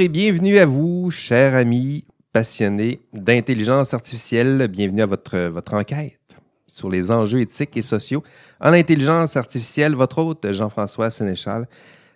[0.00, 4.68] Et bienvenue à vous, chers amis passionnés d'intelligence artificielle.
[4.68, 6.20] Bienvenue à votre, votre enquête
[6.68, 8.22] sur les enjeux éthiques et sociaux
[8.60, 9.96] en intelligence artificielle.
[9.96, 11.66] Votre hôte, Jean-François Sénéchal,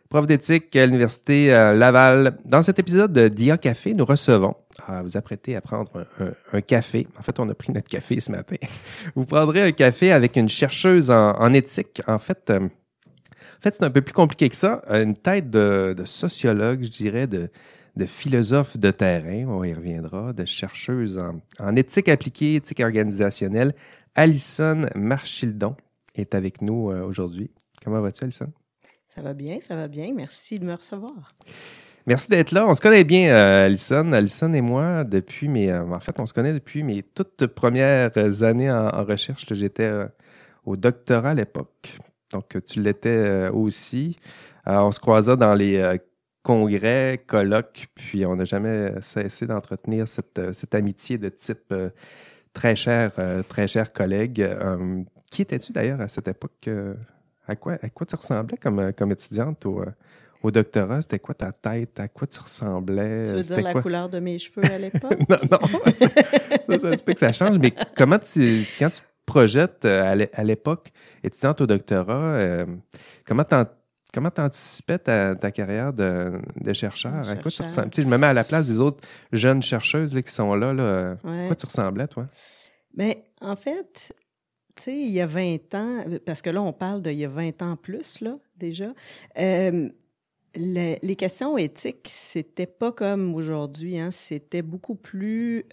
[0.09, 2.39] prof d'éthique à l'Université Laval.
[2.45, 4.55] Dans cet épisode de DIA Café, nous recevons,
[4.87, 6.07] à vous apprêter à prendre
[6.53, 7.09] un, café.
[7.19, 8.57] En fait, on a pris notre café ce matin.
[9.17, 12.01] Vous prendrez un café avec une chercheuse en, éthique.
[12.07, 12.69] En fait, euh,
[13.63, 14.83] en fait, c'est un peu plus compliqué que ça.
[14.89, 17.49] Une tête de, sociologue, je dirais, de,
[17.95, 21.21] de philosophe de terrain, on y reviendra, de chercheuse
[21.61, 23.73] en, éthique appliquée, éthique organisationnelle.
[24.17, 25.77] Alison Marchildon
[26.17, 27.53] est avec nous euh, aujourd'hui.
[27.85, 28.53] Comment vas-tu, Alison?
[29.07, 30.13] Ça va bien, ça va bien.
[30.13, 31.33] Merci de me recevoir.
[32.05, 32.67] Merci d'être là.
[32.67, 34.13] On se connaît bien, euh, Alison.
[34.13, 35.71] Alison et moi, depuis mes.
[35.71, 39.47] Euh, en fait, on se connaît depuis mes toutes premières années en, recherche.
[39.53, 39.89] J'étais
[40.65, 41.97] au doctorat à l'époque.
[42.33, 44.17] Donc, tu l'étais euh, aussi.
[44.67, 45.99] Euh, on se croisa dans les euh,
[46.43, 51.73] congrès, colloques, puis on n'a jamais cessé d'entretenir cette, amitié de type
[52.53, 53.13] très cher,
[53.49, 54.45] très cher collègue.
[55.31, 56.69] qui étais-tu d'ailleurs à cette époque?
[57.47, 61.03] à, quoi, à quoi tu ressemblais comme, comme étudiante au, doctorat?
[61.03, 62.01] C'était quoi ta tête?
[62.01, 63.25] À quoi tu ressemblais?
[63.25, 65.21] Tu veux dire la couleur de mes cheveux à l'époque?
[65.29, 65.59] non, non,
[66.79, 70.93] ça, ça, ça change, mais comment tu, quand tu projette euh, à l'époque,
[71.25, 72.67] étudiante au doctorat, euh,
[73.27, 73.45] comment
[74.15, 76.39] Comment tu anticipais ta, carrière de,
[76.75, 77.27] chercheur?
[77.27, 77.89] À quoi tu ressembles?
[77.97, 79.01] je me mets à la place des autres
[79.33, 80.75] jeunes chercheuses qui sont là.
[80.75, 81.17] là.
[81.25, 82.27] À quoi tu ressemblais, toi?
[82.95, 84.13] Bien, en fait,
[84.77, 87.31] tu sais, il y a 20 ans, parce que là, on parle d'il y a
[87.31, 88.93] 20 ans plus, là, déjà.
[89.39, 89.89] Euh,
[90.57, 93.99] les, questions éthiques, c'était pas comme aujourd'hui.
[93.99, 95.65] Hein, c'était beaucoup plus,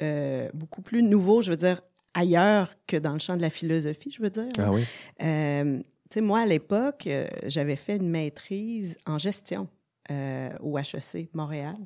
[0.54, 1.42] beaucoup plus nouveau.
[1.42, 1.82] Je veux dire,
[2.14, 4.50] ailleurs que dans le champ de la philosophie, je veux dire.
[4.58, 4.84] Ah oui.
[5.22, 5.78] Euh,
[6.10, 9.68] tu sais, moi, à l'époque, euh, j'avais fait une maîtrise en gestion
[10.12, 11.78] euh, au HEC Montréal.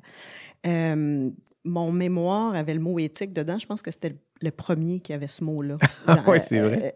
[1.66, 3.58] mon mémoire avait le mot éthique dedans.
[3.58, 5.76] Je pense que c'était le premier qui avait ce mot-là.
[6.06, 6.92] Ah oui, c'est vrai.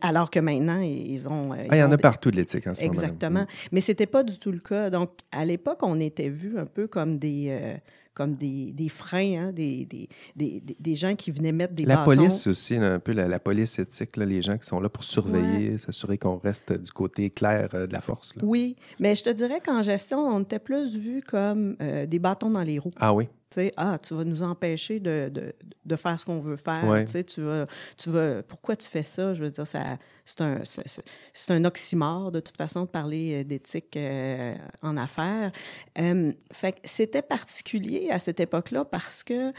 [0.00, 1.52] alors que maintenant, ils ont.
[1.52, 2.94] ah, il y en a partout de l'éthique en ce moment.
[2.94, 3.42] Exactement.
[3.42, 3.46] Mm.
[3.72, 4.90] Mais ce n'était pas du tout le cas.
[4.90, 7.76] Donc, à l'époque, on était vus un peu comme des
[8.16, 11.98] comme des, des freins, hein, des, des, des, des, gens qui venaient mettre des La
[11.98, 15.76] police aussi, un peu la, police éthique, là, les gens qui sont là pour surveiller,
[15.76, 18.34] s'assurer qu'on reste du côté clair euh, de la force.
[18.34, 18.42] Là.
[18.42, 22.48] Oui, mais je te dirais qu'en gestion, on était plus vus comme euh, des bâtons
[22.48, 22.94] dans les roues.
[22.98, 23.28] Ah oui?
[23.48, 26.82] Tu sais, ah, tu vas nous empêcher de, de, de faire ce qu'on veut faire.
[27.04, 29.34] Tu sais, tu vas, tu vas, pourquoi tu fais ça?
[29.34, 33.44] Je veux dire, ça, c'est un, c'est un oxymore, de toute façon, de parler euh,
[33.44, 35.52] d'éthique euh, en affaires.
[35.98, 39.52] Euh, fait que c'était particulier à cette époque-là parce que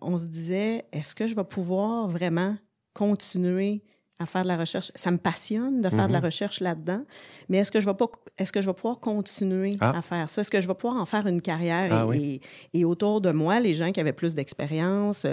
[0.00, 2.56] on se disait, est-ce que je vais pouvoir vraiment
[2.92, 3.82] continuer
[4.20, 4.92] à faire de la recherche.
[4.94, 6.24] Ça me passionne de faire de la mm-hmm.
[6.24, 7.02] recherche là-dedans,
[7.48, 8.06] mais est-ce que je vais pas,
[8.38, 9.96] est-ce que je vais pouvoir continuer ah.
[9.96, 10.42] à faire ça?
[10.42, 11.88] Est-ce que je vais pouvoir en faire une carrière?
[11.90, 12.40] Ah et,
[12.74, 15.26] et, autour de moi, les gens qui avaient plus d'expérience,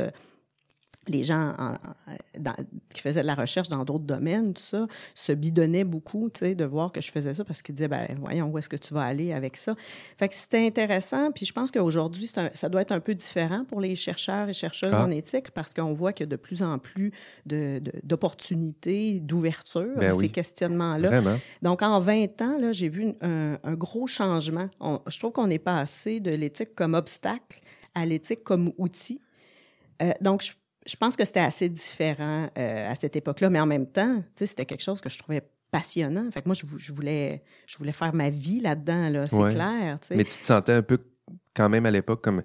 [1.10, 1.54] les gens
[2.94, 6.56] qui faisaient de la recherche dans d'autres domaines, tout ça, se bidonnaient beaucoup, tu sais,
[6.56, 8.94] de voir que je faisais ça parce qu'ils disaient, ben voyons, où est-ce que tu
[8.94, 9.76] vas aller avec ça?
[10.18, 11.32] Fait que c'était intéressant.
[11.32, 14.94] Puis je pense qu'aujourd'hui, ça doit être un peu différent pour les chercheurs et chercheuses
[14.94, 15.06] ah.
[15.06, 17.12] en éthique parce qu'on voit qu'il y a de plus en plus
[17.46, 21.38] d'opportunités, d'ouverture ben à ces questionnements-là.
[21.62, 24.70] Donc, en 20 ans, là, j'ai vu un, gros changement.
[25.08, 27.62] je trouve qu'on est passé de l'éthique comme obstacle
[27.96, 29.22] à l'éthique comme outil.
[30.02, 30.52] Euh, donc, je
[30.88, 34.66] je pense que c'était assez différent euh, à cette époque-là, mais en même temps, c'était
[34.66, 36.32] quelque chose que je trouvais passionnant.
[36.32, 40.00] Fait que moi, je, voulais, je voulais faire ma vie là-dedans, là, c'est clair.
[40.12, 40.98] Mais tu te sentais un peu
[41.58, 42.44] quand même à l'époque comme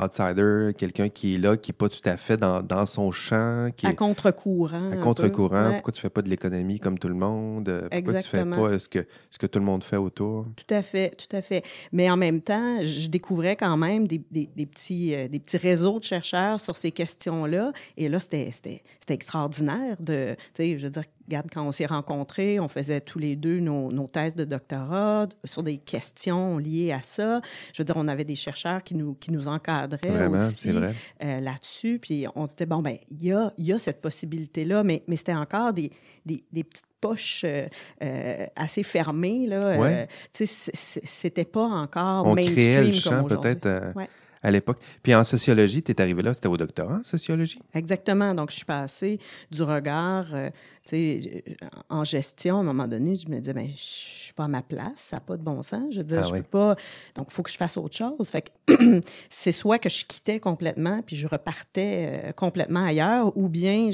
[0.00, 3.70] outsider, quelqu'un qui est là, qui n'est pas tout à fait dans, dans son champ.
[3.76, 4.90] Qui à contre-courant.
[4.90, 5.74] À contre-courant.
[5.74, 7.88] Pourquoi tu ne fais pas de l'économie comme tout le monde?
[7.92, 10.46] Pourquoi tu ne fais pas ce que, ce que tout le monde fait autour?
[10.56, 11.62] Tout à fait, tout à fait.
[11.92, 15.58] Mais en même temps, je découvrais quand même des, des, des petits, euh, des petits
[15.58, 17.72] réseaux de chercheurs sur ces questions-là.
[17.96, 22.60] Et là, c'était extraordinaire de, tu sais, je veux dire, regarde, quand on s'est rencontrés,
[22.60, 27.02] on faisait tous les deux nos, nos, thèses de doctorat sur des questions liées à
[27.02, 27.40] ça.
[27.72, 31.98] Je veux dire, on avait des chercheurs qui nous, qui nous encadraient aussi euh, là-dessus.
[32.00, 35.16] Puis on se disait, bon, ben il y a, y a cette possibilité-là, mais, mais
[35.16, 35.90] c'était encore des,
[36.26, 37.66] des, des, petites poches euh,
[38.02, 39.46] euh, assez fermées.
[39.46, 39.78] Là.
[39.78, 40.08] Ouais.
[40.32, 40.72] tu sais,
[41.04, 43.92] c'était pas encore on mainstream créait le champ peut-être à
[44.50, 44.78] l'époque.
[45.02, 47.60] Puis en sociologie, tu es arrivé là, c'était au doctorat en sociologie?
[47.74, 48.34] Exactement.
[48.34, 49.18] Donc, je suis passée
[49.50, 50.50] du regard, euh,
[50.84, 51.44] tu sais,
[51.88, 54.62] en gestion, à un moment donné, je me disais, ben, je suis pas à ma
[54.62, 55.94] place, ça n'a pas de bon sens.
[55.94, 56.76] Je veux dire, ah je peux pas.
[57.14, 58.28] Donc, il faut que je fasse autre chose.
[58.28, 63.48] Fait que c'est soit que je quittais complètement, puis je repartais euh, complètement ailleurs, ou
[63.48, 63.90] bien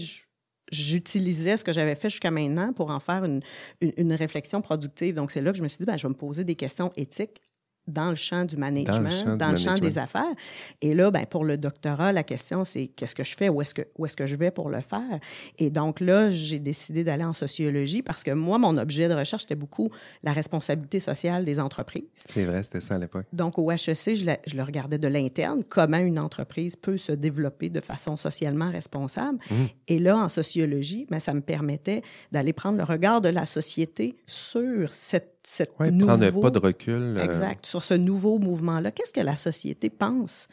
[0.72, 3.40] j'utilisais ce que j'avais fait jusqu'à maintenant pour en faire une,
[3.80, 5.14] une, réflexion productive.
[5.14, 6.92] Donc, c'est là que je me suis dit, ben, je vais me poser des questions
[6.96, 7.40] éthiques
[7.86, 10.34] dans le champ du management, dans le champ, des affaires.
[10.80, 13.74] Et là, ben, pour le doctorat, la question, c'est qu'est-ce que je fais, où est-ce
[13.74, 15.18] que, où est que je vais pour le faire?
[15.58, 19.42] Et donc là, j'ai décidé d'aller en sociologie parce que moi, mon objet de recherche,
[19.42, 19.90] c'était beaucoup
[20.22, 22.04] la responsabilité sociale des entreprises.
[22.14, 23.26] C'est vrai, c'était ça à l'époque.
[23.32, 27.68] Donc au HEC, je, je le regardais de l'interne, comment une entreprise peut se développer
[27.68, 29.38] de façon socialement responsable.
[29.50, 29.54] Mmh.
[29.88, 34.16] Et là, en sociologie, ben, ça me permettait d'aller prendre le regard de la société
[34.26, 37.16] sur cette cette ouais, prendre pas de recul.
[37.16, 37.66] Euh, exact.
[37.66, 40.48] Sur ce nouveau mouvement-là, qu'est-ce que la société pense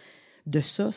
[0.46, 0.92] de ça?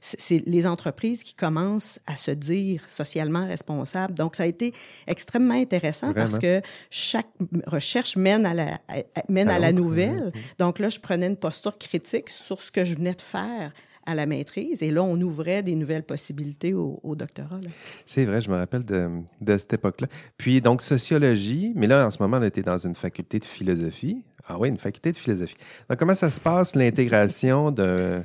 [0.00, 4.14] C'est les entreprises qui commencent à se dire socialement responsables.
[4.14, 4.74] Donc, ça a été
[5.06, 6.60] extrêmement intéressant parce que
[6.90, 7.28] chaque
[7.66, 8.80] recherche mène à la,
[9.28, 10.32] mène à, la nouvelle.
[10.58, 13.72] Donc là, je prenais une posture critique sur ce que je venais de faire
[14.06, 14.82] à la maîtrise.
[14.82, 17.60] Et là, on ouvrait des nouvelles possibilités au, doctorat.
[18.06, 20.08] C'est vrai, je me rappelle de, cette époque-là.
[20.38, 24.24] Puis, donc, sociologie, mais là, en ce moment, on était dans une faculté de philosophie.
[24.48, 25.56] Ah oui, une faculté de philosophie.
[25.90, 28.22] Donc, comment ça se passe, l'intégration de...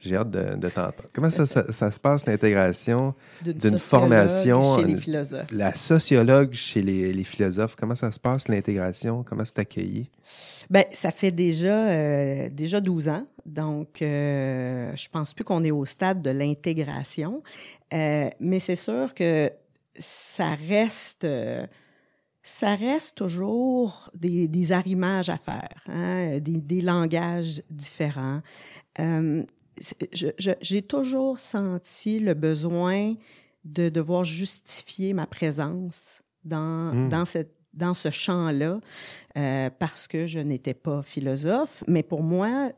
[0.00, 1.08] J'ai hâte de, de t'entendre.
[1.12, 4.78] Comment ça, ça, se passe, l'intégration d'une formation...
[4.78, 5.52] Chez les philosophes.
[5.52, 9.22] La sociologue chez les, les philosophes, comment ça se passe, l'intégration?
[9.22, 10.08] Comment c'est accueilli?
[10.70, 13.26] Bien, ça fait déjà, euh, déjà 12 ans.
[13.44, 17.42] Donc, euh, je pense plus qu'on est au stade de l'intégration.
[17.92, 19.50] Euh, mais c'est sûr que
[19.98, 21.26] ça reste,
[22.42, 28.40] ça reste toujours des, des arrimages à faire, hein, des, des, langages différents.
[30.10, 33.14] J'ai toujours senti le besoin
[33.64, 37.08] de devoir justifier ma présence dans, mmh.
[37.08, 38.80] dans cette dans ce champ-là
[39.36, 42.72] euh, parce que je n'étais pas philosophe, mais pour moi,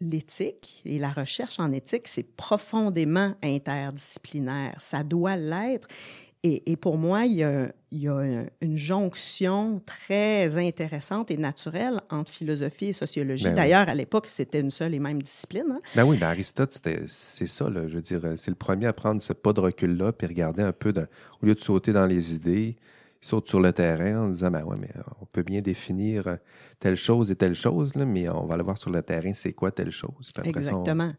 [0.00, 4.80] l'éthique et la recherche en éthique, c'est profondément interdisciplinaire.
[4.80, 5.88] Ça doit l'être.
[6.42, 7.72] Et, pour moi, il y a,
[8.60, 13.44] une jonction très intéressante et naturelle entre philosophie et sociologie.
[13.44, 15.66] Ben D'ailleurs, à l'époque, c'était une seule et même discipline.
[15.72, 15.80] Hein.
[15.96, 16.78] Ben oui, ben Aristote,
[17.08, 17.66] c'est ça.
[17.72, 20.72] je veux dire, c'est le premier à prendre ce pas de recul-là, puis regarder un
[20.72, 20.94] peu,
[21.42, 22.76] au lieu de sauter dans les idées,
[23.20, 24.90] saute sur le terrain en disant ben ouais, mais
[25.20, 26.38] on peut bien définir
[26.78, 29.52] telle chose et telle chose, là, mais on va aller voir sur le terrain, c'est
[29.52, 30.32] quoi telle chose?
[30.44, 31.12] Exactement.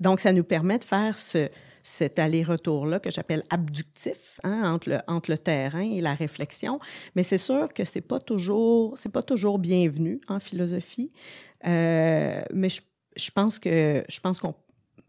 [0.00, 1.48] Donc, ça nous permet de faire ce,
[1.82, 4.72] cet aller-retour-là que j'appelle abductif hein,
[5.06, 6.80] entre, le, terrain et la réflexion.
[7.14, 11.10] Mais c'est sûr que c'est pas toujours pas toujours bienvenu en philosophie.
[11.66, 12.80] Euh, mais je,
[13.16, 14.54] je pense que je pense qu'on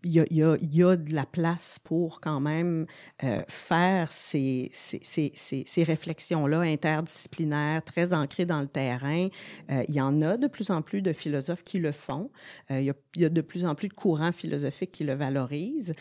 [0.04, 2.86] il y, a, il, y a, de la place pour quand même
[3.24, 9.28] euh, faire ces, ces, ces, ces réflexions-là interdisciplinaires, très ancrées dans le terrain.
[9.72, 12.30] Euh, il y en a de plus en plus de philosophes qui le font.
[12.72, 15.04] Euh, il, y a, il, y a, de plus en plus de courants philosophiques qui
[15.04, 15.94] le valorisent.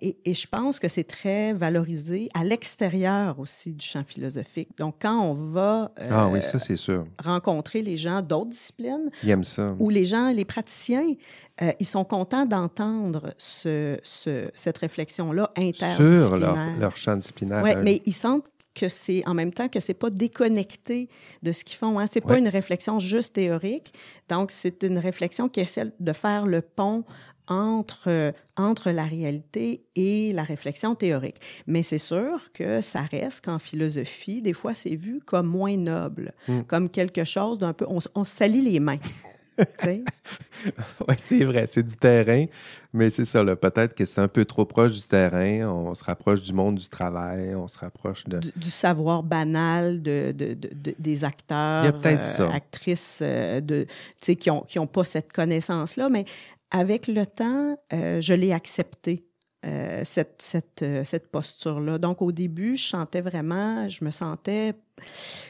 [0.00, 4.70] Et, et, je pense que c'est très valorisé à l'extérieur aussi du champ philosophique.
[4.76, 7.06] Donc, quand on va ah, oui, ça, sûr.
[7.22, 9.10] rencontrer les gens d'autres disciplines,
[9.42, 9.76] ça.
[9.78, 11.14] ou les gens, les praticiens,
[11.62, 13.98] euh, ils sont contents d'entendre ce,
[14.54, 16.26] cette réflexion-là interdisciplinaire.
[16.26, 17.62] Sur leur, leur champ disciplinaire.
[17.62, 21.08] Oui, mais ils sentent que c'est en même temps que c'est pas déconnecté
[21.42, 21.98] de ce qu'ils font.
[21.98, 22.06] Hein.
[22.10, 23.92] C'est pas une réflexion juste théorique.
[24.28, 27.04] Donc, c'est une réflexion qui essaie de faire le pont
[27.48, 31.36] entre, entre la réalité et la réflexion théorique.
[31.66, 36.32] Mais c'est sûr que ça reste qu'en philosophie, des fois, c'est vu comme moins noble,
[36.48, 36.62] hmm.
[36.62, 37.84] comme quelque chose d'un peu...
[37.88, 38.98] On, on salit les mains.
[41.08, 42.46] oui, c'est vrai, c'est du terrain,
[42.92, 46.42] mais c'est ça, peut-être que c'est un peu trop proche du terrain, on se rapproche
[46.42, 48.40] du monde du travail, on se rapproche de...
[48.56, 50.56] Du, savoir banal de, de,
[50.98, 53.86] des acteurs, euh, actrices euh, de,
[54.20, 56.24] qui n'ont qui ont pas cette connaissance-là, mais
[56.70, 59.26] avec le temps, euh, je l'ai accepté.
[59.62, 61.98] Cette, cette, cette posture-là.
[61.98, 64.74] Donc, au début, je sentais vraiment, je me sentais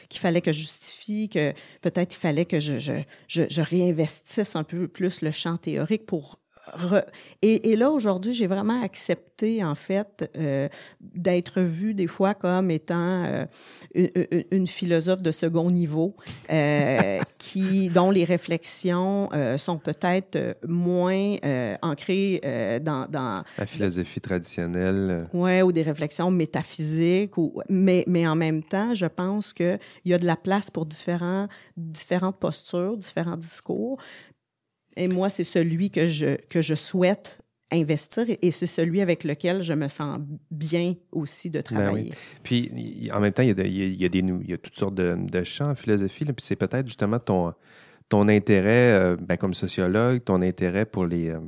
[0.09, 2.93] qu'il fallait que je justifie, que peut-être il fallait que je, je,
[3.27, 6.39] je, réinvestisse un peu plus le champ théorique pour
[7.41, 10.69] et, là, aujourd'hui, j'ai vraiment accepté, en fait, euh,
[11.01, 13.45] d'être vue des fois comme étant euh,
[14.51, 16.15] une, philosophe de second niveau,
[16.49, 21.35] euh, qui, dont les réflexions sont peut-être moins
[21.81, 22.39] ancrées
[22.81, 25.27] dans, dans, La philosophie traditionnelle.
[25.33, 27.37] Oui, ou des réflexions métaphysiques.
[27.37, 30.85] Ou, mais, mais en même temps, je pense qu'il y a de la place pour
[30.85, 33.99] différents, différentes postures, différents discours.
[34.95, 37.39] Et moi, c'est celui que je, que je souhaite
[37.73, 40.19] investir et c'est celui avec lequel je me sens
[40.51, 42.11] bien aussi de ben travailler.
[42.43, 42.71] Puis,
[43.11, 44.95] en même temps, il y a, il y a, des, il y a toutes sortes
[44.95, 47.53] de, de champs en philosophie, puis c'est peut-être justement ton,
[48.09, 51.39] ton intérêt euh, ben, comme sociologue, ton intérêt pour les, euh,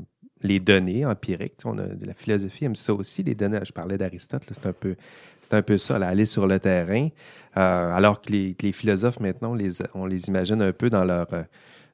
[0.42, 1.60] les données empiriques.
[1.64, 3.60] On a, la philosophie aime ça aussi, les données.
[3.64, 4.96] Je parlais d'Aristote, c'est un peu
[5.42, 7.10] c'est un peu ça, aller sur le terrain.
[7.56, 11.04] Euh, alors que les, les, philosophes, maintenant, on les, on les imagine un peu dans
[11.04, 11.28] leur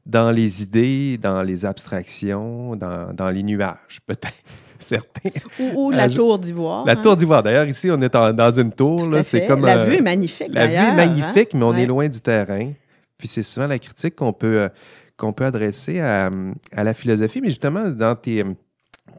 [0.05, 4.34] dans les idées, dans les abstractions, dans, dans les nuages, peut-être.
[4.79, 5.29] Certains.
[5.75, 6.86] Ou, la tour d'ivoire.
[6.86, 7.43] La tour d'Ivoire.
[7.43, 9.08] D'ailleurs, ici, on est dans une tour.
[9.08, 10.48] Là, c'est comme, la vue est magnifique.
[10.50, 10.96] La vue est hein.
[10.96, 12.72] magnifique, mais on est loin du terrain.
[13.15, 14.70] Puis c'est souvent la critique qu'on peut,
[15.17, 16.31] qu'on peut adresser à,
[16.75, 17.41] à, la philosophie.
[17.41, 18.43] Mais justement, dans tes,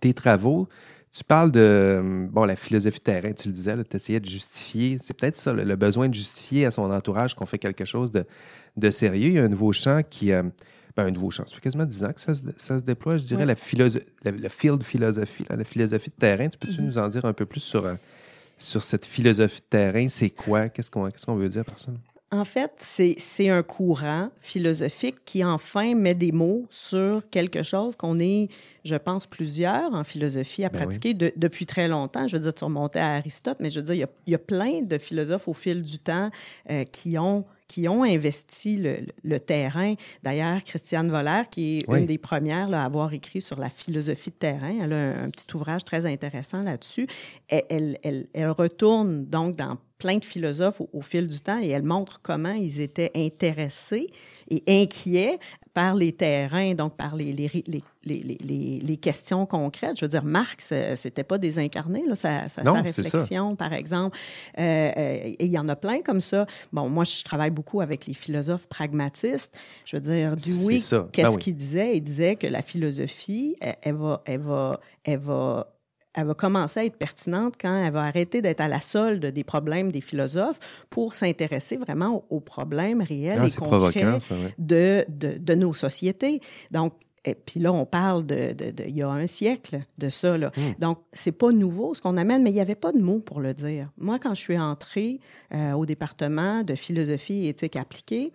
[0.00, 0.68] tes travaux,
[1.12, 4.96] tu parles de bon, la philosophie terrain, tu le disais, tu essayais de justifier.
[5.00, 8.24] C'est peut-être ça, le, besoin de justifier à son entourage qu'on fait quelque chose de,
[8.76, 9.28] de, sérieux.
[9.28, 10.32] Il y a un nouveau champ qui.
[10.32, 10.42] Euh,
[10.96, 11.46] ben, un nouveau champ.
[11.46, 13.54] Ça fait quasiment 10 ans que ça se, ça se déploie, je dirais, la,
[14.24, 16.48] la, field philosophie, la philosophie de terrain.
[16.48, 16.86] Tu peux-tu mm-hmm.
[16.86, 17.94] nous en dire un peu plus sur, euh,
[18.58, 20.08] sur cette philosophie de terrain?
[20.08, 20.68] C'est quoi?
[20.68, 21.92] Qu'est-ce qu'on qu'on veut dire par ça?
[22.32, 28.18] En fait, c'est un courant philosophique qui enfin met des mots sur quelque chose qu'on
[28.18, 28.48] est,
[28.86, 32.26] je pense, plusieurs en philosophie à ben pratiquer depuis très longtemps.
[32.26, 34.30] Je veux dire, tu remontais à Aristote, mais je veux dire, il y a, il
[34.30, 36.30] y a plein de philosophes au fil du temps
[36.70, 38.76] euh, qui ont qui ont investi
[39.24, 39.94] le, terrain.
[40.22, 44.34] D'ailleurs, Christiane Voller, qui est une des premières à avoir écrit sur la philosophie de
[44.34, 47.06] terrain, elle a un, petit ouvrage très intéressant là-dessus.
[47.48, 51.82] Elle, elle, elle, retourne donc dans plein de philosophes au, fil du temps et elle
[51.82, 54.08] montre comment ils étaient intéressés
[54.52, 55.38] et inquiets
[55.74, 57.50] par les terrains, donc par les, les,
[58.04, 59.96] les, les, questions concrètes.
[59.98, 64.18] Je veux dire, Marx, c'était pas désincarné, là, sa, sa, réflexion, par exemple.
[64.58, 66.46] Euh, euh, et il y en a plein comme ça.
[66.72, 69.58] Bon, moi, je travaille beaucoup avec les philosophes pragmatistes.
[69.86, 71.96] Je veux dire, Dewey, ben qu'est-ce qu'il disait?
[71.96, 75.72] Il disait que la philosophie, elle va, elle va, elle va
[76.14, 79.44] elle va commencer à être pertinente quand elle va arrêter d'être à la solde des
[79.44, 80.58] problèmes des philosophes
[80.90, 84.18] pour s'intéresser vraiment aux, problèmes réels ah, et concrets
[84.58, 86.40] de, de, de, nos sociétés.
[86.70, 86.92] Donc,
[87.24, 90.36] et puis là, on parle de, de, il y a un siècle de ça.
[90.36, 90.50] Là.
[90.56, 90.72] Hmm.
[90.80, 93.40] Donc, c'est pas nouveau ce qu'on amène, mais il n'y avait pas de mots pour
[93.40, 93.90] le dire.
[93.96, 95.20] Moi, quand je suis entrée
[95.54, 98.32] euh, au département de philosophie et éthique appliquée,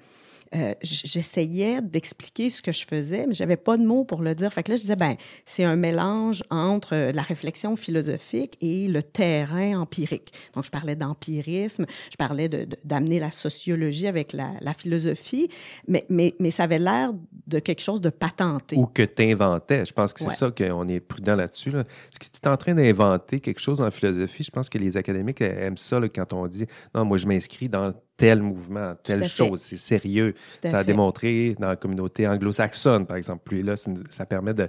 [0.55, 4.51] euh, j'essayais d'expliquer ce que je faisais, mais j'avais pas de mots pour le dire.
[4.53, 8.87] Fait que là, je disais, ben, c'est un mélange entre euh, la réflexion philosophique et
[8.87, 10.33] le terrain empirique.
[10.53, 12.49] Donc, je parlais d'empirisme, je parlais
[12.83, 15.49] d'amener la sociologie avec la, philosophie,
[15.87, 17.11] mais, mais, mais ça avait l'air
[17.47, 18.75] de quelque chose de patenté.
[18.77, 19.85] Ou que tu inventais.
[19.85, 21.71] Je pense que c'est ça qu'on est prudent là-dessus.
[21.71, 21.83] Là.
[21.83, 24.43] Parce que tu es en train d'inventer quelque chose en philosophie?
[24.43, 27.93] Je pense que les académiques aiment ça quand on dit, non, moi, je m'inscris dans
[28.17, 29.61] tel mouvement, telle chose.
[29.61, 30.33] C'est sérieux.
[30.65, 33.43] ça a démontré dans la communauté anglo-saxonne, par exemple.
[33.45, 33.75] Puis là,
[34.09, 34.67] ça permet de,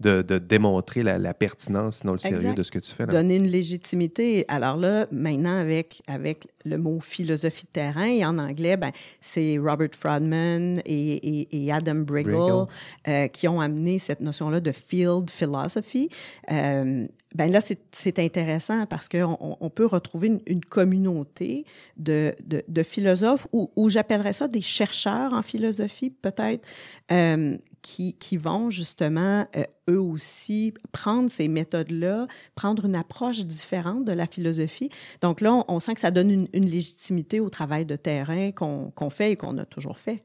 [0.00, 3.06] de, démontrer la, pertinence, sinon le sérieux de ce que tu fais.
[3.06, 4.44] Donner une légitimité.
[4.48, 9.58] Alors là, maintenant, avec, avec le mot philosophie de terrain, et en anglais, ben, c'est
[9.58, 12.66] Robert Frodman et, et, Adam Briggle,
[13.08, 16.08] euh, qui ont amené cette notion-là de field philosophy.
[16.50, 21.66] Euh, ben là, c'est intéressant parce qu'on on peut retrouver une, communauté
[21.98, 26.66] de, de, de philosophes ou, ou j'appellerais ça des chercheurs en philosophie, peut-être,
[27.12, 34.12] euh, qui, vont justement, euh, eux aussi, prendre ces méthodes-là, prendre une approche différente de
[34.12, 34.90] la philosophie.
[35.20, 39.32] Donc là, on, sent que ça donne une, légitimité au travail de terrain qu'on fait
[39.32, 40.22] et qu'on a toujours fait.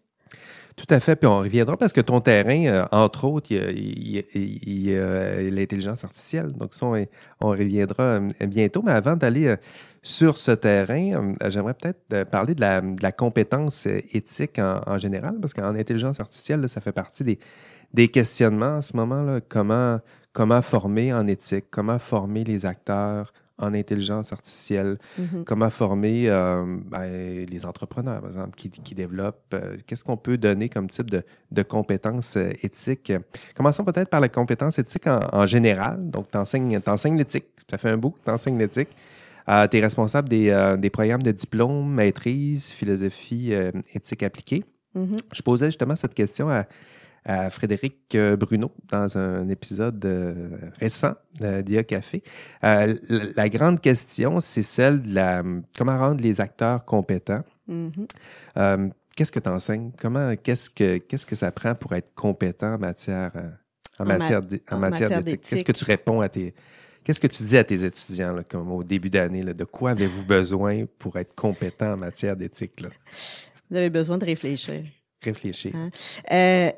[0.76, 1.16] Tout à fait.
[1.16, 4.26] Puis on reviendra parce que ton terrain, euh, entre autres, il
[4.66, 6.52] y a, l'intelligence artificielle.
[6.54, 8.82] Donc, ça, on, reviendra euh, bientôt.
[8.82, 9.56] Mais avant d'aller euh,
[10.04, 16.20] sur ce terrain, j'aimerais peut-être parler de la, compétence éthique en, général, parce qu'en intelligence
[16.20, 17.40] artificielle, ça fait partie des,
[17.94, 19.22] des questionnements en ce moment.
[19.22, 20.00] Là, comment,
[20.34, 25.44] comment former en éthique, comment former les acteurs en intelligence artificielle, mm-hmm.
[25.46, 29.54] comment former euh, ben, les entrepreneurs, par exemple, qui, qui développent.
[29.54, 33.14] Euh, qu'est-ce qu'on peut donner comme type de, de compétences euh, éthiques?
[33.56, 36.10] Commençons peut-être par la compétence éthique en, général.
[36.10, 37.46] Donc, tu enseignes, l'éthique.
[37.70, 38.90] Ça fait un bout que tu enseignes l'éthique.
[39.48, 43.54] Tu es responsable des, des, programmes de diplôme, maîtrise, philosophie
[43.94, 44.64] éthique appliquée.
[44.96, 45.18] Mm-hmm.
[45.34, 46.66] Je posais justement cette question à,
[47.26, 52.24] à Frédéric euh, Bruno dans un épisode euh, récent d'IA Café.
[52.64, 52.96] Euh,
[53.36, 55.44] la, grande question, c'est celle de la,
[55.78, 57.44] comment rendre les acteurs compétents.
[57.70, 58.92] Mm-hmm.
[59.16, 59.92] qu'est-ce que tu enseignes?
[60.00, 63.32] Comment, qu'est-ce que, qu'est-ce que ça prend pour être compétent en matière,
[64.00, 65.44] en, matière, en, matière d'éthique?
[65.48, 66.54] Qu'est-ce que tu réponds à tes,
[67.04, 69.44] Qu'est-ce que tu dis à tes étudiants, comme au début d'année?
[69.44, 72.84] De quoi avez-vous besoin pour être compétent en matière d'éthique?
[73.70, 74.84] Vous avez besoin de réfléchir.
[75.22, 75.74] Réfléchir.
[75.76, 76.72] Hein?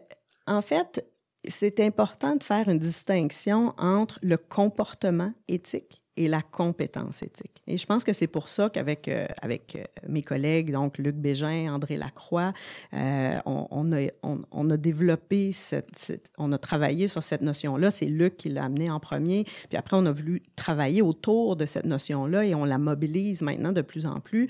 [0.47, 1.05] En fait,
[1.47, 7.61] c'est important de faire une distinction entre le comportement éthique et la compétence éthique.
[7.67, 11.15] Et je pense que c'est pour ça qu'avec euh, avec euh, mes collègues, donc Luc
[11.15, 12.53] Bégin, André Lacroix,
[12.93, 17.91] euh, on, a, on, a développé, cette, on a travaillé sur cette notion-là.
[17.91, 19.43] C'est Luc qui l'a amené en premier.
[19.67, 23.73] Puis après, on a voulu travailler autour de cette notion-là et on la mobilise maintenant
[23.73, 24.49] de plus en plus.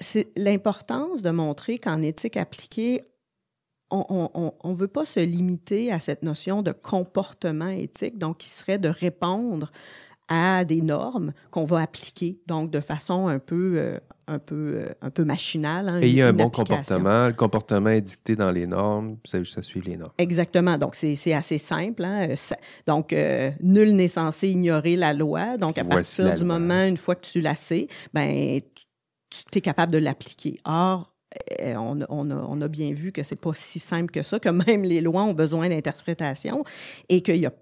[0.00, 3.02] c'est l'importance de montrer qu'en éthique appliquée,
[3.90, 8.78] on ne veut pas se limiter à cette notion de comportement éthique, donc qui serait
[8.78, 9.72] de répondre
[10.30, 14.94] à des normes qu'on va appliquer, donc de façon un peu, euh, un peu, euh,
[15.02, 15.88] un peu machinale.
[15.88, 17.26] Hein, Et il y a un bon comportement.
[17.26, 20.12] Le comportement est dicté dans les normes, ça suivre les normes.
[20.18, 20.78] Exactement.
[20.78, 22.04] Donc, c'est assez simple.
[22.04, 22.28] Hein.
[22.86, 25.56] Donc, euh, nul n'est censé ignorer la loi.
[25.58, 28.60] Donc, à partir du moment, une fois que tu la sais, ben,
[29.30, 30.58] tu es capable de l'appliquer.
[30.64, 31.12] Or,
[31.60, 34.48] on, on, a, on, a, bien vu que c'est pas si simple que ça, que
[34.48, 36.64] même les lois ont besoin d'interprétation
[37.08, 37.52] et qu'il y a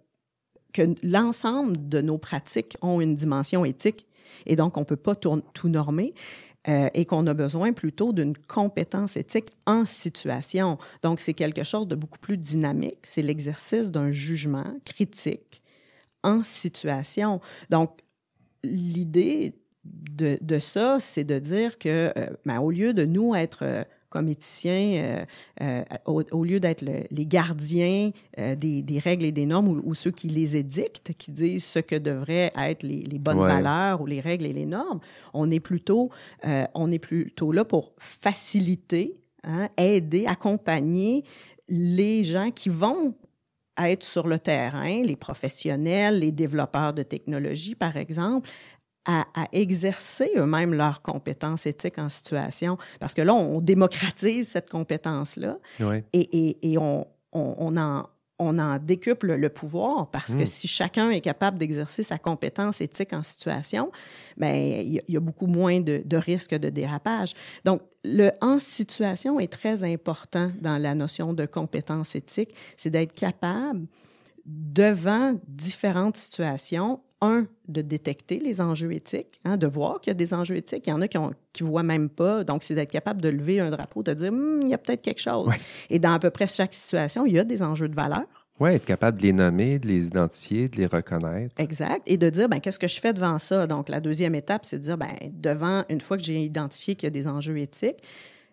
[0.73, 4.07] que l'ensemble de nos pratiques ont une dimension éthique
[4.47, 6.15] et donc on ne peut pas tout, normer.
[6.69, 10.77] Euh, et qu'on a besoin plutôt d'une compétence éthique en situation.
[11.03, 12.99] Donc, c'est quelque chose de beaucoup plus dynamique.
[13.05, 15.63] C'est l'exercice d'un jugement critique
[16.25, 17.41] en situation.
[17.71, 18.01] Donc,
[18.65, 24.19] l'idée de, ça, c'est de dire que, euh, ben, au lieu de nous être euh,
[24.19, 25.25] comme éthiciens,
[25.61, 30.11] euh, euh, au, lieu d'être les gardiens euh, des, règles et des normes ou, ceux
[30.11, 34.47] qui les édictent, qui disent ce que devraient être les, bonnes valeurs ou les règles
[34.47, 35.01] et les normes,
[35.35, 36.11] on est plutôt,
[36.75, 41.25] on est plutôt là pour faciliter, hein, aider, accompagner
[41.69, 43.15] les gens qui vont
[43.79, 48.49] être sur le terrain, les professionnels, les développeurs de technologie, par exemple,
[49.09, 52.77] à, exercer eux-mêmes leurs compétences éthiques en situation.
[53.01, 55.59] Parce que là, on démocratise cette compétence-là
[56.13, 58.07] et, et, on, on, en,
[58.39, 60.47] on en décuple le pouvoir parce que hmm.
[60.47, 63.91] si chacun est capable d'exercer sa compétence éthique en situation,
[64.37, 67.33] bien, il y, a beaucoup moins de, de risques de dérapage.
[67.65, 73.15] Donc, le en situation est très important dans la notion de compétence éthique, c'est d'être
[73.15, 73.87] capable
[74.45, 80.15] devant différentes situations, un, de détecter les enjeux éthiques, hein, de voir qu'il y a
[80.15, 80.87] des enjeux éthiques.
[80.87, 82.45] Il y en a qui ne voient même pas.
[82.45, 85.03] Donc, c'est d'être capable de lever un drapeau, de dire, hum, il y a peut-être
[85.03, 85.51] quelque chose.
[85.91, 88.27] Et dans à peu près chaque situation, il y a des enjeux de valeur.
[88.61, 91.55] Oui, être capable de les nommer, de les identifier, de les reconnaître.
[91.59, 92.03] Exact.
[92.07, 93.69] Et de dire, ben, qu'est-ce que je fais devant ça?
[93.69, 97.07] Donc, la deuxième étape, c'est de dire, ben, devant, une fois que j'ai identifié qu'il
[97.07, 98.03] y a des enjeux éthiques,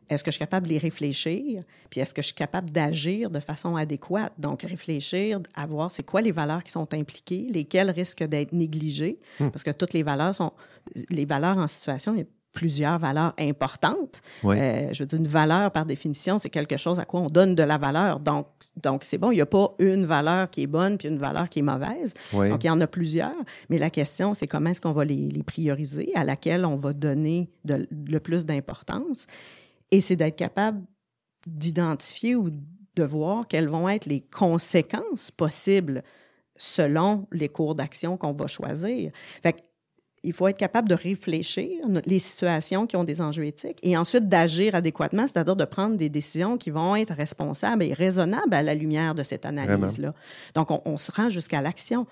[0.09, 1.63] est-ce que je suis capable les réfléchir?
[1.89, 4.33] Puis est-ce que je suis capable d'agir de façon adéquate?
[4.37, 9.19] Donc, réfléchir à voir c'est quoi les valeurs qui sont impliquées, lesquelles risquent d'être négligées,
[9.39, 9.49] hmm.
[9.49, 10.53] parce que toutes les valeurs sont...
[11.09, 14.21] Les valeurs en situation, il y a plusieurs valeurs importantes.
[14.45, 17.53] Euh, je veux dire, une valeur, par définition, c'est quelque chose à quoi on donne
[17.53, 18.19] de la valeur.
[18.19, 18.47] Donc,
[18.81, 21.49] donc c'est bon, il n'y a pas une valeur qui est bonne puis une valeur
[21.49, 22.13] qui est mauvaise.
[22.31, 23.35] Donc, il y en a plusieurs.
[23.69, 26.93] Mais la question, c'est comment est-ce qu'on va les, les, prioriser, à laquelle on va
[26.93, 29.27] donner de, le plus d'importance.
[29.95, 30.83] Et c'est d'être capable
[31.47, 36.03] d'identifier ou de voir quelles vont être les conséquences possibles
[36.57, 39.13] selon les cours d'action qu'on va choisir.
[39.41, 39.63] Fait
[40.21, 44.27] il faut être capable de réfléchir les situations qui ont des enjeux éthiques et ensuite
[44.27, 48.75] d'agir adéquatement, c'est-à-dire de prendre des décisions qui vont être responsables et raisonnables à la
[48.75, 50.13] lumière de cette analyse-là.
[50.55, 52.05] Donc, on, on, se rend jusqu'à l'action.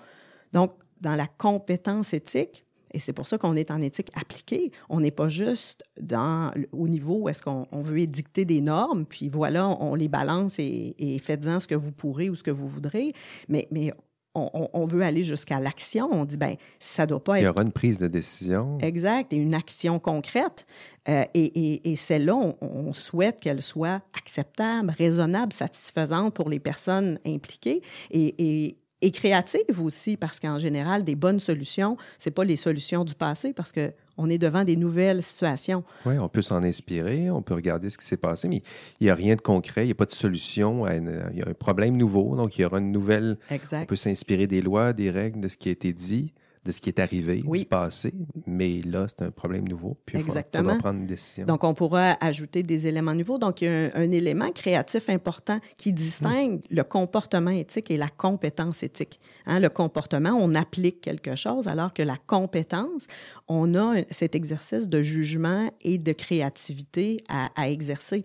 [0.54, 2.63] Donc, dans la compétence éthique,
[2.94, 4.70] et c'est pour ça qu'on est en éthique appliquée.
[4.88, 9.28] On n'est pas juste dans, au niveau où est-ce qu'on veut édicter des normes, puis
[9.28, 12.68] voilà, on les balance et, et faites-en ce que vous pourrez ou ce que vous
[12.68, 13.12] voudrez.
[13.48, 13.92] Mais, mais
[14.34, 16.08] on, veut aller jusqu'à l'action.
[16.10, 17.42] On dit, ben ça doit pas être...
[17.42, 18.78] Il y aura une prise de décision.
[18.80, 20.66] Exact, et une action concrète.
[21.08, 27.18] Euh, et, et, celle-là, on, on, souhaite qu'elle soit acceptable, raisonnable, satisfaisante pour les personnes
[27.26, 27.82] impliquées.
[28.10, 28.78] Et, et
[29.10, 33.72] créative aussi, parce qu'en général, des bonnes solutions, c'est pas les solutions du passé, parce
[33.72, 35.82] que on est devant des nouvelles situations.
[36.06, 38.62] Oui, on peut s'en inspirer, on peut regarder ce qui s'est passé, mais
[39.00, 40.86] il n'y a rien de concret, il n'y a pas de solution.
[40.86, 43.38] il y a un problème nouveau, donc il y aura une nouvelle.
[43.50, 43.82] Exact.
[43.82, 46.32] On peut s'inspirer des lois, des règles, de ce qui a été dit
[46.64, 48.14] de ce qui est arrivé, du passé,
[48.46, 49.98] mais là, c'est un problème nouveau.
[50.06, 50.72] Puis Exactement.
[50.72, 51.44] Il prendre une décision.
[51.44, 53.38] Donc, on pourra ajouter des éléments nouveaux.
[53.38, 58.08] Donc, il y a un, élément créatif important qui distingue le comportement éthique et la
[58.08, 59.20] compétence éthique.
[59.46, 63.06] Hein, le comportement, on applique quelque chose, alors que la compétence,
[63.48, 68.24] on a cet exercice de jugement et de créativité à, à exercer.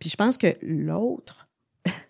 [0.00, 1.47] Puis je pense que l'autre,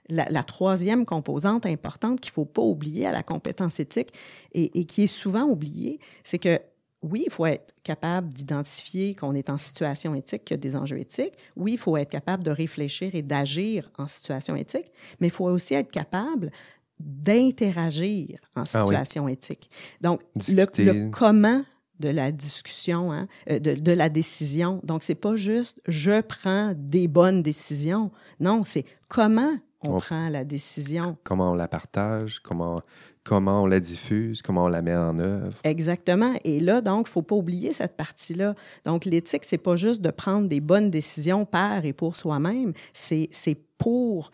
[0.08, 4.12] la, troisième composante importante qu'il ne faut pas oublier à la compétence éthique
[4.52, 6.60] et, qui est souvent oubliée, c'est que
[7.02, 10.74] oui, il faut être capable d'identifier qu'on est en situation éthique, qu'il y a des
[10.74, 11.34] enjeux éthiques.
[11.54, 14.90] Oui, il faut être capable de réfléchir et d'agir en situation éthique,
[15.20, 16.50] mais il faut aussi être capable
[16.98, 19.70] d'interagir en ah situation éthique.
[20.00, 21.62] Donc, le, comment
[22.00, 24.80] de la discussion, hein, euh, de, de, la décision.
[24.84, 28.10] Donc, c'est pas juste je prends des bonnes décisions.
[28.40, 31.16] Non, c'est comment on, prend la décision.
[31.22, 32.82] Comment on la partage, comment,
[33.24, 35.58] comment on la diffuse, comment on la met en œuvre.
[35.64, 36.34] Exactement.
[36.44, 38.54] Et là, donc, il ne faut pas oublier cette partie-là.
[38.84, 43.28] Donc, l'éthique, c'est pas juste de prendre des bonnes décisions par et pour soi-même, c'est
[43.76, 44.30] pour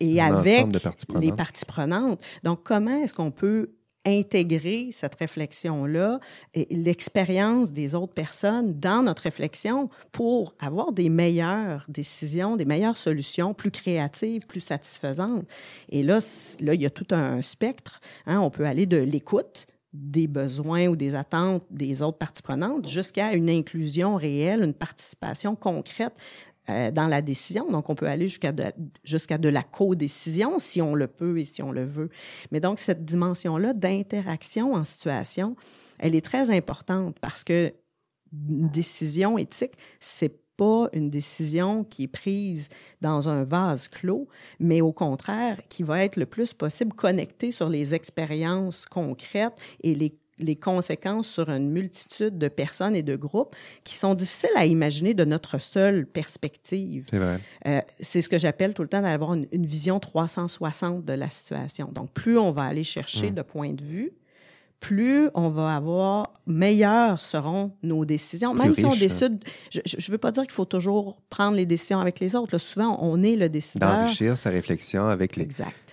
[0.00, 0.66] et avec
[1.18, 2.20] les parties prenantes.
[2.44, 3.70] Donc, comment est-ce qu'on peut
[4.08, 6.20] intégrer cette réflexion-là
[6.54, 12.96] et l'expérience des autres personnes dans notre réflexion pour avoir des meilleures décisions, des meilleures
[12.96, 15.44] solutions, plus créatives, plus satisfaisantes.
[15.88, 16.18] Et là,
[16.60, 18.00] là il y a tout un spectre.
[18.26, 18.40] Hein.
[18.40, 23.32] On peut aller de l'écoute, des besoins ou des attentes des autres parties prenantes jusqu'à
[23.32, 26.12] une inclusion réelle, une participation concrète
[26.70, 27.70] euh, dans la décision.
[27.70, 28.72] Donc, on peut aller jusqu'à de,
[29.04, 32.10] de la co-décision si on le peut et si on le veut.
[32.50, 35.56] Mais donc, cette dimension-là d'interaction en situation,
[35.98, 37.72] elle est très importante parce que
[38.32, 42.68] une décision éthique, c'est pas une décision qui est prise
[43.00, 44.28] dans un vase clos,
[44.58, 49.94] mais au contraire, qui va être le plus possible connectée sur les expériences concrètes et
[49.94, 54.66] les les conséquences sur une multitude de personnes et de groupes qui sont difficiles à
[54.66, 57.06] imaginer de notre seule perspective.
[57.10, 57.40] C'est vrai.
[57.66, 61.90] Euh, c'est ce que j'appelle tout le temps d'avoir une, vision 360 de la situation.
[61.92, 63.34] Donc, plus on va aller chercher mmh.
[63.34, 64.12] de points de vue,
[64.80, 68.54] plus on va avoir, meilleures seront nos décisions.
[68.54, 71.98] Même si on décide, je ne veux pas dire qu'il faut toujours prendre les décisions
[71.98, 72.58] avec les autres.
[72.58, 73.90] souvent, on est le décideur.
[73.90, 75.38] D'enrichir sa réflexion avec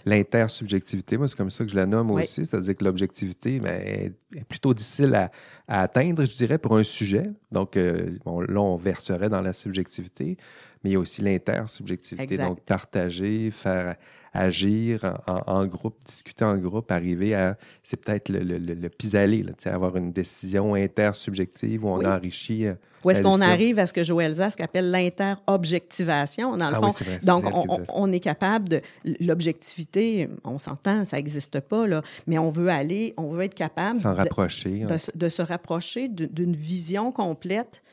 [0.05, 1.17] l'intersubjectivité.
[1.17, 2.45] Moi, c'est comme ça que je la nomme aussi.
[2.45, 5.31] C'est-à-dire que l'objectivité ben, est plutôt difficile à,
[5.67, 7.31] atteindre, je dirais, pour un sujet.
[7.51, 10.37] Donc, euh, là, on verserait dans la subjectivité,
[10.83, 12.37] mais il y a aussi l'intersubjectivité.
[12.37, 13.95] Donc, partager, faire
[14.35, 19.97] agir en, groupe, discuter en groupe, arriver à, c'est peut-être le, le, le, pis-aller, avoir
[19.97, 22.65] une décision intersubjective où on enrichit.
[22.65, 26.91] Euh, où est-ce qu'on arrive à ce que Joël Zask appelle l'interobjectivation, dans le ah
[26.91, 27.05] fond?
[27.21, 27.45] Donc,
[27.93, 28.81] on, est capable de...
[29.19, 33.99] L'objectivité, on s'entend, ça n'existe pas, là, mais on veut aller, on veut être capable...
[33.99, 34.87] S'en rapprocher.
[35.13, 37.83] de, se rapprocher d'une vision complète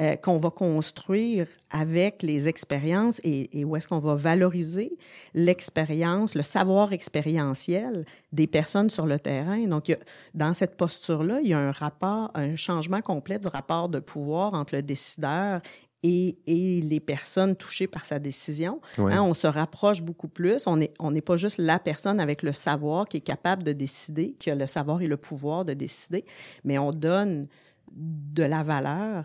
[0.00, 4.96] euh, qu'on va construire avec les expériences et, où est-ce qu'on va valoriser
[5.34, 9.66] l'expérience, le savoir expérientiel des personnes sur le terrain.
[9.66, 9.94] Donc,
[10.32, 14.54] dans cette posture-là, il y a un rapport, un changement complet du rapport de pouvoir
[14.54, 15.60] entre le décideur
[16.02, 16.38] et,
[16.82, 18.80] les personnes touchées par sa décision.
[18.98, 20.66] Hein, on se rapproche beaucoup plus.
[20.66, 24.34] On n'est on pas juste la personne avec le savoir qui est capable de décider,
[24.38, 26.24] qui a le savoir et le pouvoir de décider,
[26.64, 27.46] mais on donne
[27.94, 29.24] de la valeur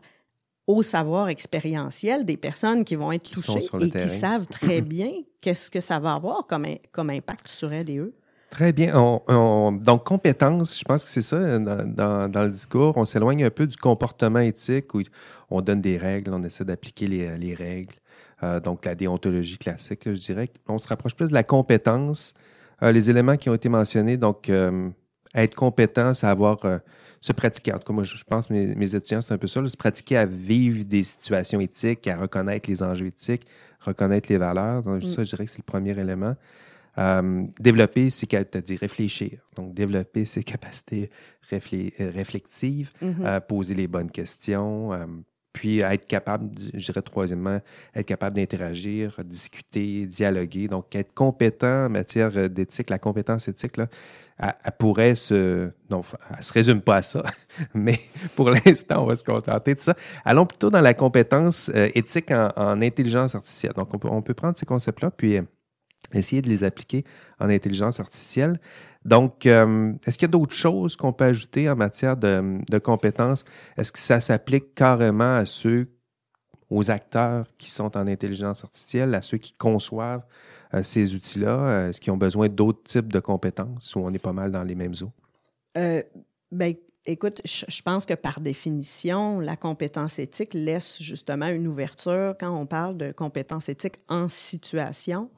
[0.68, 5.72] au savoir expérientiel des personnes qui vont être touchées et qui savent très bien qu'est-ce
[5.72, 8.14] que ça va avoir comme, comme impact sur elles et eux.
[8.50, 8.94] Très bien.
[8.94, 12.94] donc, compétence, je pense que c'est ça dans, dans, le discours.
[12.96, 15.02] On s'éloigne un peu du comportement éthique où
[15.50, 17.96] on donne des règles, on essaie d'appliquer les, les, règles.
[18.44, 20.50] Euh, donc, la déontologie classique, je dirais.
[20.68, 22.34] On se rapproche plus de la compétence.
[22.84, 24.90] Euh, les éléments qui ont été mentionnés, donc, euh,
[25.36, 26.60] être compétent, c'est avoir
[27.22, 27.74] se pratiquer.
[27.74, 30.18] En tout cas, moi, je pense que mes, étudiants, c'est un peu ça, se pratiquer
[30.18, 33.46] à vivre des situations éthiques, à reconnaître les enjeux éthiques,
[33.80, 34.84] reconnaître les valeurs.
[34.84, 35.10] Donc, mm.
[35.10, 36.36] ça, je dirais que c'est le premier élément.
[36.98, 39.40] Euh, développer ses capacités, réfléchir.
[39.56, 41.12] Donc, développer ses capacités
[41.54, 41.60] euh,
[42.14, 43.26] réflexives, mm-hmm.
[43.26, 44.92] euh, poser les bonnes questions,
[45.58, 47.60] puis être capable, je dirais troisièmement,
[47.96, 50.68] être capable d'interagir, discuter, dialoguer.
[50.68, 53.88] Donc, être compétent en matière d'éthique, la compétence éthique, là,
[54.38, 55.72] elle, pourrait se.
[55.90, 56.04] Non,
[56.38, 57.24] elle se résume pas à ça,
[57.74, 58.00] mais
[58.36, 59.96] pour l'instant, on va se contenter de ça.
[60.24, 63.74] Allons plutôt dans la compétence euh, éthique en, intelligence artificielle.
[63.76, 65.42] Donc, on peut, on peut prendre ces concepts-là, puis euh,
[66.14, 67.04] essayer de les appliquer
[67.40, 68.60] en intelligence artificielle.
[69.06, 73.46] Donc, euh, est-ce qu'il y a d'autres choses qu'on peut ajouter en matière de, compétences?
[73.78, 75.88] Est-ce que ça s'applique carrément à ceux,
[76.70, 80.26] aux acteurs qui sont en intelligence artificielle, à ceux qui conçoivent
[80.74, 81.60] euh, ces outils-là?
[81.60, 84.64] Euh, est-ce qu'ils ont besoin d'autres types de compétences ou on est pas mal dans
[84.64, 85.12] les mêmes eaux?
[85.78, 86.02] Euh,
[86.52, 86.74] ben,
[87.06, 92.66] écoute, je pense que par définition, la compétence éthique laisse justement une ouverture quand on
[92.66, 95.30] parle de compétence éthique en situation.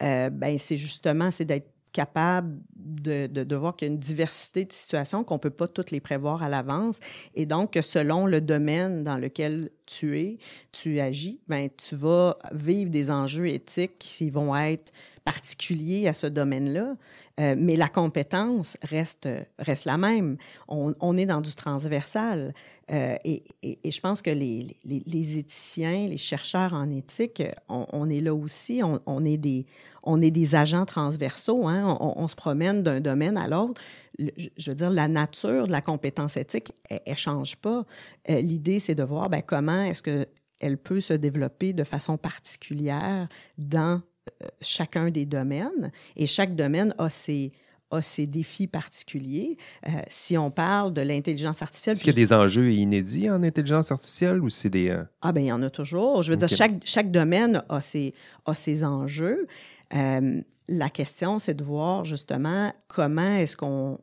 [0.00, 4.72] Ben, c'est justement c'est d'être capable de, de, voir qu'il y a une diversité de
[4.72, 6.98] situations, qu'on ne peut pas toutes les prévoir à l'avance.
[7.34, 10.38] Et donc, selon le domaine dans lequel tu es,
[10.72, 14.92] tu agis, ben, tu vas vivre des enjeux éthiques qui vont être
[15.24, 16.96] particuliers à ce domaine-là.
[17.40, 20.36] Euh, mais la compétence reste, reste la même.
[20.68, 22.52] On, est dans du transversal.
[22.90, 28.82] Euh, et, je pense que les, éthiciens, les chercheurs en éthique, on, est là aussi.
[28.84, 29.66] On, est des,
[30.04, 31.66] on est des agents transversaux.
[31.68, 31.96] Hein?
[32.00, 33.80] On, se promène d'un domaine à l'autre.
[34.18, 37.86] Je veux dire, la nature de la compétence éthique, elle ne change pas.
[38.28, 43.28] Euh, l'idée, c'est de voir ben, comment est-ce qu'elle peut se développer de façon particulière
[43.56, 44.11] dans euh,
[44.60, 47.52] chacun des domaines et chaque domaine a ses,
[47.90, 49.56] a ses défis particuliers.
[49.86, 51.94] Euh, si on parle de l'intelligence artificielle...
[51.94, 54.90] Est-ce qu'il y a des enjeux inédits en intelligence artificielle ou c'est des...
[54.90, 55.04] Euh?
[55.20, 56.22] Ah bien, il y en a toujours.
[56.22, 58.14] Je veux dire, chaque, chaque domaine a ses,
[58.46, 59.46] a ses enjeux.
[59.90, 63.98] la question, c'est de voir justement comment est-ce qu'on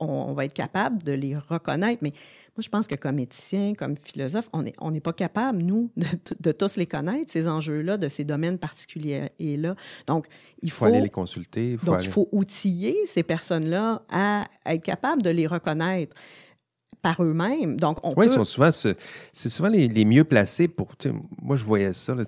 [0.00, 1.98] on, va être capable de les reconnaître.
[2.02, 2.12] Mais
[2.58, 5.92] moi, je pense que comme éthicien, comme philosophe, on n'est on pas capable, nous,
[6.40, 9.76] de, tous les connaître, ces enjeux-là, de ces domaines particuliers-là.
[10.08, 10.26] Donc,
[10.60, 11.70] il faut, aller les consulter.
[11.70, 16.16] Il faut donc, il faut outiller ces personnes-là à, être capable de les reconnaître
[17.00, 17.78] par eux-mêmes.
[17.78, 20.88] Donc, on oui, ils sont souvent, c'est souvent les, les, mieux placés pour.
[21.40, 22.12] Moi, je voyais ça.
[22.16, 22.24] Là,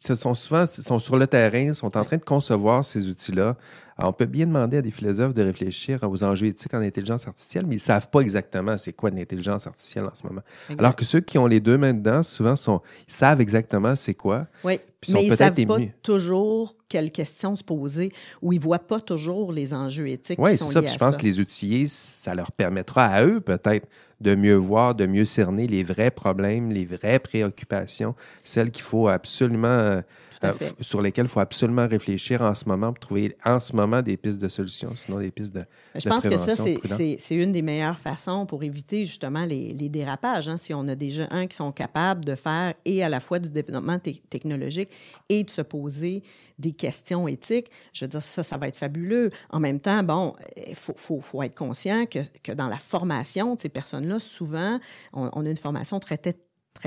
[0.00, 3.58] ce sont souvent sont sur le terrain, sont en train de concevoir ces outils-là.
[4.06, 7.66] On peut bien demander à des philosophes de réfléchir aux enjeux éthiques en intelligence artificielle,
[7.66, 10.42] mais ils ne savent pas exactement c'est quoi l'intelligence artificielle en ce moment.
[10.78, 14.14] Alors que ceux qui ont les deux mains dedans, souvent, sont, ils savent exactement c'est
[14.14, 14.46] quoi.
[14.62, 18.78] Oui, mais ils ne savent pas toujours quelles questions se poser ou ils ne voient
[18.78, 20.38] pas toujours les enjeux éthiques.
[20.38, 20.84] Oui, c'est ça.
[20.84, 23.88] je pense que les outiller, ça leur permettra à eux peut-être
[24.20, 29.08] de mieux voir, de mieux cerner les vrais problèmes, les vraies préoccupations, celles qu'il faut
[29.08, 30.02] absolument,
[30.44, 34.02] euh, sur lesquelles il faut absolument réfléchir en ce moment pour trouver en ce moment
[34.02, 35.62] des pistes de solutions, sinon des pistes de.
[35.94, 40.48] Je pense que ça, c'est une des meilleures façons pour éviter justement les, dérapages.
[40.48, 40.56] Hein.
[40.56, 43.50] Si on a des gens qui sont capables de faire et à la fois du
[43.50, 44.90] développement technologique
[45.28, 46.22] et de se poser
[46.58, 49.30] des questions éthiques, je veux dire, ça, ça va être fabuleux.
[49.50, 53.54] En même temps, bon, il faut, faut, faut, être conscient que, que, dans la formation
[53.54, 54.80] de ces personnes-là, souvent,
[55.12, 56.36] on, on, a une formation très très,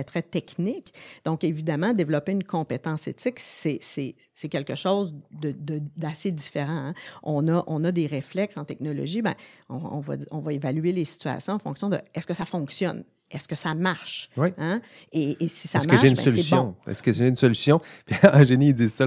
[0.04, 0.93] très technique.
[1.25, 6.88] Donc, évidemment, développer une compétence éthique, c'est quelque chose d'assez de, différent.
[6.88, 6.93] Hein.
[7.23, 9.21] On, a, on a des réflexes en technologie.
[9.21, 9.36] Ben,
[9.69, 13.04] on, va, on va évaluer les situations en fonction de est-ce que ça fonctionne?
[13.33, 14.29] Est-ce que ça marche?
[14.37, 14.49] Oui.
[14.57, 14.81] Hein?
[15.11, 16.75] Et, et, si ça Est-ce marche, que j'ai une ben, solution?
[16.85, 16.91] Bon.
[16.91, 17.81] Est-ce que j'ai une solution?
[18.05, 19.05] Puis génie, il dit ça.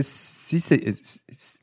[0.00, 0.80] Si c'est,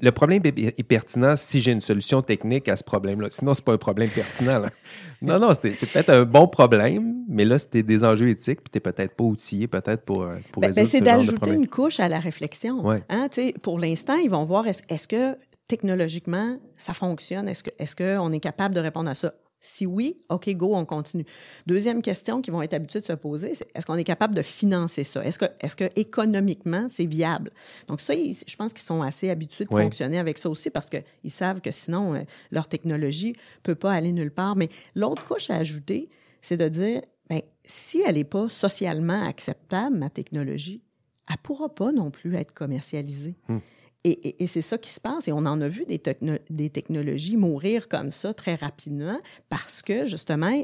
[0.01, 3.29] le problème est pertinent si j'ai une solution technique à ce problème-là.
[3.29, 4.59] Sinon, c'est pas un problème pertinent.
[4.59, 4.69] Là.
[5.21, 8.77] non, non, c'est, peut-être un bon problème, mais là, c'était des enjeux éthiques, puis tu
[8.77, 11.19] n'es peut-être pas outillé peut-être pour, euh, pour ben, résoudre ben, c'est ce genre de
[11.19, 11.61] d'ajouter problème.
[11.61, 12.85] une couche à la réflexion.
[12.85, 13.03] Ouais.
[13.09, 13.27] Hein?
[13.61, 17.47] Pour l'instant, ils vont voir est-ce, que technologiquement, ça fonctionne?
[17.47, 17.63] Est-ce,
[17.95, 19.33] que, qu'on est capable de répondre à ça?
[19.63, 21.25] Si oui, OK, go, on continue.
[21.67, 24.41] Deuxième question qu'ils vont être habitués de se poser, c'est est-ce qu'on est capable de
[24.41, 25.23] financer ça?
[25.23, 27.51] Est-ce que, est-ce que économiquement, c'est viable?
[27.87, 29.83] Donc, ça, ils, je pense qu'ils sont assez habitués de Oui.
[29.83, 33.93] fonctionner avec ça aussi parce qu'ils savent que sinon, euh, leur technologie ne peut pas
[33.93, 34.55] aller nulle part.
[34.55, 36.09] Mais l'autre couche à ajouter,
[36.41, 40.81] c'est de dire, ben, si elle n'est pas socialement acceptable, ma technologie,
[41.29, 43.35] elle ne pourra pas non plus être commercialisée.
[43.47, 43.59] Hmm.
[44.03, 45.27] Et, c'est ça qui se passe.
[45.27, 50.63] Et on en a vu des technologies mourir comme ça très rapidement parce que, justement,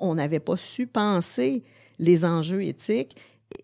[0.00, 1.64] on n'avait pas su penser
[1.98, 3.16] les enjeux éthiques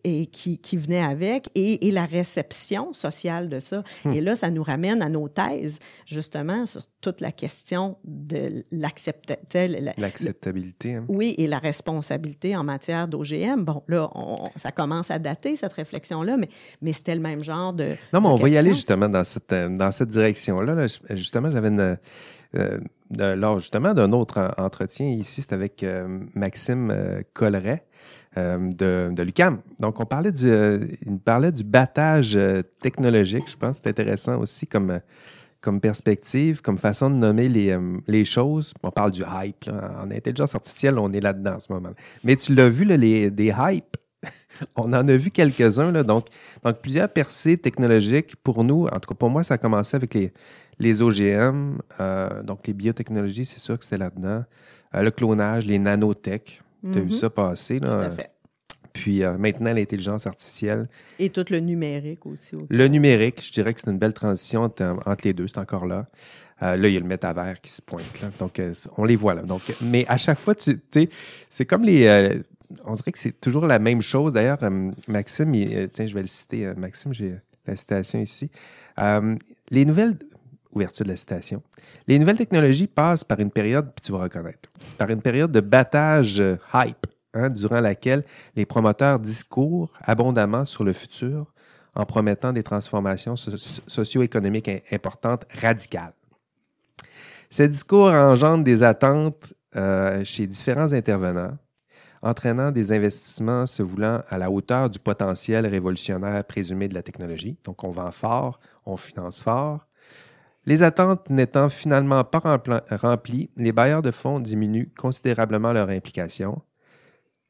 [0.04, 3.82] et qui, qui venaient avec et, et la réception sociale de ça.
[4.04, 4.12] Hmm.
[4.12, 9.92] Et là, ça nous ramène à nos thèses, justement, sur toute la question de l'acceptabilité.
[9.98, 10.94] L'acceptabilité.
[10.94, 11.04] hein.
[11.08, 13.64] Oui, et la responsabilité en matière d'OGM.
[13.64, 16.48] Bon, là, on- ça commence à dater, cette réflexion-là, mais,
[16.82, 17.94] mais c'était le même genre de.
[18.12, 20.74] Non, mais on de va y aller justement dans cette, dans cette direction-là.
[20.74, 20.86] là.
[21.10, 21.98] Justement, j'avais une.
[22.54, 22.78] euh,
[23.10, 27.84] lors justement d'un autre en- entretien ici, c'était avec euh, Maxime euh, Colleret
[28.58, 29.60] de, de l'UCAM.
[29.78, 30.78] Donc, on parlait du, euh,
[31.24, 33.44] parlait du battage euh, technologique.
[33.50, 38.72] Je pense c'est intéressant aussi comme, euh, perspective, comme façon de nommer les, euh, choses.
[38.82, 39.68] On parle du hype.
[39.68, 41.90] En intelligence artificielle, on est là-dedans en ce moment.
[42.24, 43.96] Mais tu l'as vu, les, des hypes?
[44.76, 46.26] On en a vu quelques-uns, donc,
[46.64, 48.86] donc plusieurs percées technologiques pour nous.
[48.86, 50.16] En tout cas, pour moi, ça a commencé avec
[50.78, 54.44] les, OGM, euh, donc les biotechnologies, c'est sûr que c'était là-dedans.
[54.94, 57.10] Euh, le clonage, les nanotech, tu as vu Mhm.
[57.10, 57.78] ça passer.
[57.80, 58.00] Tout Là.
[58.00, 58.30] à fait.
[58.92, 60.88] Puis euh, maintenant, l'intelligence artificielle.
[61.18, 62.56] Et tout le numérique aussi.
[62.68, 66.06] Le numérique, je dirais que c'est une belle transition entre, les deux, c'est encore là.
[66.62, 68.20] Euh, là, il y a le métavers qui se pointe.
[68.20, 68.30] Là.
[68.40, 69.42] Donc, euh, on les voit là.
[69.42, 71.08] Donc, mais à chaque fois, tu sais,
[71.48, 72.40] c'est comme les.
[72.84, 74.32] on dirait que c'est toujours la même chose.
[74.32, 74.58] D'ailleurs,
[75.06, 76.72] Maxime, il- tiens, je vais le citer.
[76.76, 77.36] Maxime, j'ai
[77.66, 78.50] la citation ici.
[79.70, 80.16] Les nouvelles.
[80.72, 81.62] Ouverture de la citation.
[82.06, 85.60] Les nouvelles technologies passent par une période, puis tu vas reconnaître, par une période de
[85.60, 88.22] battage euh, hype, hein, durant laquelle
[88.54, 91.52] les promoteurs discourent abondamment sur le futur
[91.94, 96.12] en promettant des transformations so- socio-économiques im- importantes, radicales.
[97.50, 101.56] Ces discours engendrent des attentes euh, chez différents intervenants,
[102.20, 107.56] entraînant des investissements se voulant à la hauteur du potentiel révolutionnaire présumé de la technologie.
[107.64, 109.87] Donc, on vend fort, on finance fort.
[110.68, 116.60] Les attentes n'étant finalement pas remplies, les bailleurs de fonds diminuent considérablement leur implication.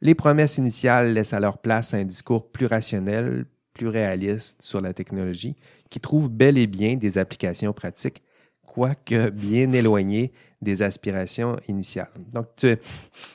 [0.01, 4.93] Les promesses initiales laissent à leur place un discours plus rationnel, plus réaliste sur la
[4.93, 5.57] technologie,
[5.91, 8.23] qui trouve bel et bien des applications pratiques,
[8.65, 10.31] quoique bien éloignées
[10.63, 12.13] des aspirations initiales.
[12.33, 12.77] Donc, tu,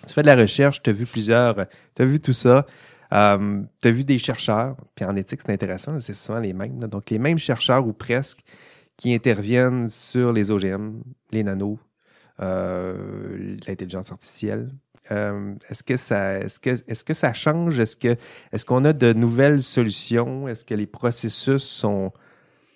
[0.08, 1.56] tu fais de la recherche, tu as vu plusieurs,
[1.94, 2.66] tu as vu tout ça.
[3.12, 6.80] Euh, tu as vu des chercheurs, puis en éthique, c'est intéressant, c'est souvent les mêmes.
[6.88, 8.40] donc, les mêmes chercheurs ou presque
[8.98, 11.02] qui interviennent sur les OGM,
[11.32, 11.78] les nanos,
[12.40, 14.70] euh, l'intelligence artificielle.
[15.12, 17.80] Euh, est-ce que ça, est-ce que, est-ce que ça change?
[17.80, 18.16] Est-ce que,
[18.52, 20.48] est-ce qu'on a de nouvelles solutions?
[20.48, 22.12] Est-ce que les processus sont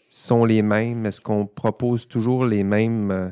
[0.09, 1.05] sont les mêmes?
[1.05, 3.29] Est-ce qu'on propose toujours les mêmes euh,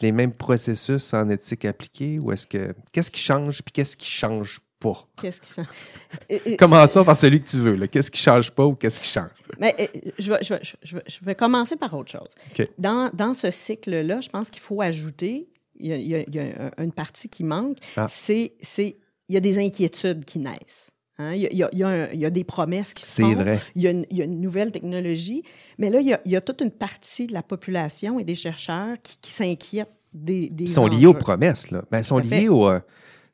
[0.00, 2.18] les mêmes processus en éthique appliquée?
[2.18, 7.04] Ou est-ce que qu'est-ce qui change puis qu'est-ce qui change pas Qu'est-ce qui change Commençons
[7.04, 7.86] par celui que tu veux.
[7.86, 9.74] Qu'est-ce qui change pas ou qu'est-ce qui change Mais,
[10.18, 12.66] je, vais, je, vais, je, vais, commencer par autre chose.
[12.78, 15.48] Dans, dans ce cycle-là, je pense qu'il faut ajouter
[15.82, 18.06] il y, a, il y a, une partie qui manque, ah.
[18.08, 20.90] c'est il y a des inquiétudes qui naissent.
[21.18, 21.34] Hein.
[21.34, 23.34] Il, y a, il, y a des promesses qui se font.
[23.34, 23.60] Vrai.
[23.74, 25.42] Il y, a une, il y a une nouvelle technologie.
[25.78, 28.24] Mais là, il y, a, il y a toute une partie de la population et
[28.24, 30.64] des chercheurs qui, qui s'inquiètent des, des.
[30.64, 31.82] Ils sont liés aux promesses, là.
[31.90, 32.80] Ben, ils sont liés, au, euh,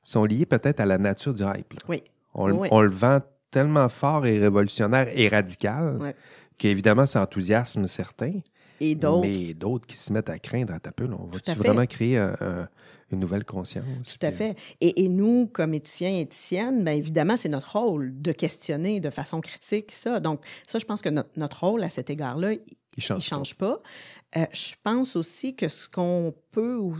[0.09, 1.75] sont liés peut-être à la nature du hype.
[1.89, 2.03] Oui.
[2.35, 2.69] On, oui.
[2.71, 6.15] on, le vend tellement fort et révolutionnaire et radical
[6.57, 8.41] qu'évidemment, ça enthousiasme certains.
[8.81, 9.27] Et d'autres.
[9.27, 11.05] Mais d'autres qui se mettent à craindre à taper.
[11.05, 12.17] On va-tu vraiment créer
[13.11, 14.17] une nouvelle conscience?
[14.19, 14.57] Tout à fait.
[14.81, 19.41] Et, nous, comme éthiciens et éthiciennes, bien évidemment, c'est notre rôle de questionner de façon
[19.41, 20.21] critique ça.
[20.21, 22.61] Donc, ça, je pense que notre, rôle à cet égard-là, il
[22.97, 23.83] ne change, pas.
[24.37, 26.93] Euh, je pense aussi que ce qu'on peut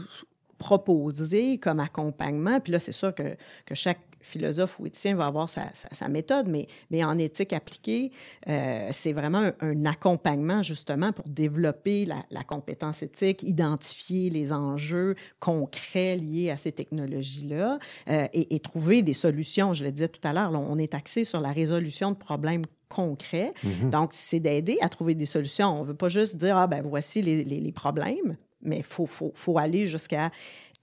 [0.59, 5.49] proposer comme accompagnement, puis là, c'est sûr que, que chaque philosophe ou éthicien va avoir
[5.49, 8.13] sa, méthode, mais, mais en éthique appliquée,
[8.49, 16.17] euh, c'est vraiment un, accompagnement justement pour développer la, compétence éthique, identifier les enjeux concrets
[16.17, 19.73] liés à ces technologies-là euh, et, trouver des solutions.
[19.73, 23.53] Je le disais tout à l'heure, on est axé sur la résolution de problèmes concrets.
[23.65, 23.91] Mm-hmm.
[23.91, 25.69] Donc, c'est d'aider à trouver des solutions.
[25.69, 29.07] On ne veut pas juste dire, ah ben voici les, les problèmes, mais il faut,
[29.07, 30.31] faut, faut aller jusqu'à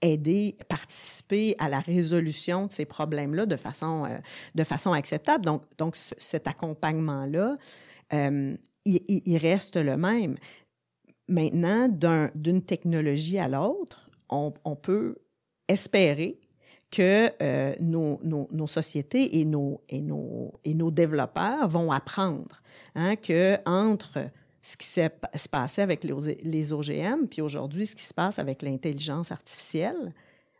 [0.02, 4.18] aider, participer à la résolution de ces problèmes-là de façon, euh,
[4.54, 5.44] de façon acceptable.
[5.44, 7.54] Donc, donc cet accompagnement-là,
[8.12, 10.36] euh, il, reste le même.
[11.28, 11.88] Maintenant,
[12.34, 15.16] d'une technologie à l'autre, on, peut
[15.66, 16.38] espérer
[16.90, 22.62] que euh, nos, nos, nos, sociétés et nos, et, nos, et nos développeurs vont apprendre
[22.94, 24.30] hein, que entre
[24.66, 25.12] ce qui s'est
[25.50, 30.12] passé avec les OGM, puis aujourd'hui, ce qui se passe avec l'intelligence artificielle,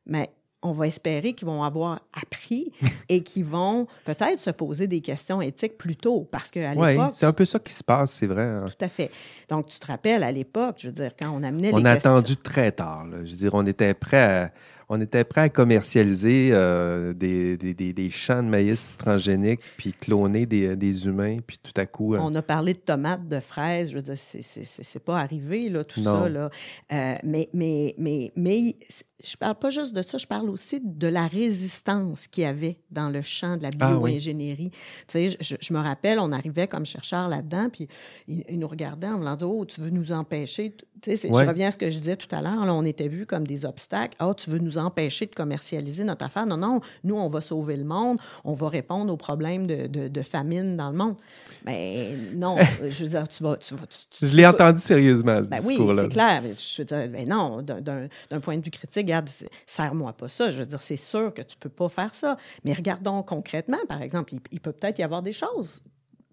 [0.07, 0.31] mais
[0.63, 2.73] on va espérer qu'ils vont avoir appris
[3.09, 6.27] et qu'ils vont peut-être se poser des questions éthiques plus tôt.
[6.31, 7.09] Parce qu'à l'époque.
[7.09, 8.45] Oui, c'est un peu ça qui se passe, c'est vrai.
[8.45, 8.69] Hein.
[8.69, 9.11] Tout à fait.
[9.49, 11.83] Donc, tu te rappelles, à l'époque, je veux dire, quand on amenait on les.
[11.83, 13.07] On a attendu très tard.
[13.25, 14.53] Je veux dire, on était prêt à
[14.89, 20.47] on était prêt à commercialiser euh, des, des, des, champs de maïs transgéniques, puis cloner
[20.47, 22.15] des, des, humains, puis tout à coup...
[22.15, 25.85] Euh, on a parlé de tomates, de fraises, je veux dire, c'est pas arrivé, là,
[25.85, 26.51] tout ça, là.
[26.93, 28.77] Euh, mais, mais, mais, mais
[29.27, 32.79] je parle pas juste de ça, je parle aussi de la résistance qu'il y avait
[32.91, 34.71] dans le champ de la ah bioingénierie.
[35.09, 37.89] Tu sais, je, me rappelle, on arrivait comme chercheur là-dedans, puis
[38.29, 40.77] ils, nous regardaient en me disant, oh, tu veux nous empêcher...
[41.03, 43.27] Tu sais, je reviens à ce que je disais tout à l'heure, on était vus
[43.27, 44.17] comme des obstacles.
[44.21, 46.47] oh, tu veux nous empêcher de commercialiser notre affaire?
[46.47, 50.23] Non, non, nous, on va sauver le monde, on va répondre aux problèmes de, de,
[50.23, 51.17] famine dans le monde.
[51.65, 52.57] Mais non,
[52.89, 53.57] je veux dire, tu vas.
[53.57, 53.85] Tu vas
[54.23, 56.03] je l'ai entendu sérieusement, ce ben discours-là.
[56.03, 56.43] Oui, c'est clair.
[56.43, 59.31] Je veux dire, ben non, d'un point de vue critique, regarde,
[59.67, 60.51] serre-moi pas ça.
[60.51, 62.37] Je veux dire, c'est sûr que tu peux pas faire ça.
[62.65, 65.83] Mais regardons concrètement, par exemple, il peut peut-être y avoir des choses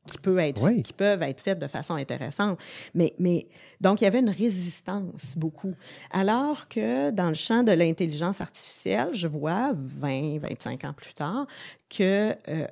[0.07, 2.59] qui, peut être, qui peuvent être faites de façon intéressante.
[2.93, 3.47] Mais, mais
[3.79, 5.75] donc, il y avait une résistance beaucoup.
[6.11, 11.47] Alors que dans le champ de l'intelligence artificielle, je vois 20, 25 ans plus tard
[11.89, 12.67] que euh,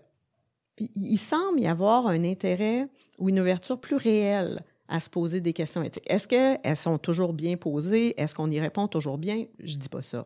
[0.78, 2.86] il semble y avoir un intérêt
[3.18, 6.04] ou une ouverture plus réelle à se poser des questions éthiques.
[6.06, 8.14] Est-ce qu'elles sont toujours bien posées?
[8.22, 9.46] Est-ce qu'on y répond toujours bien?
[9.64, 10.26] Je ne dis pas ça.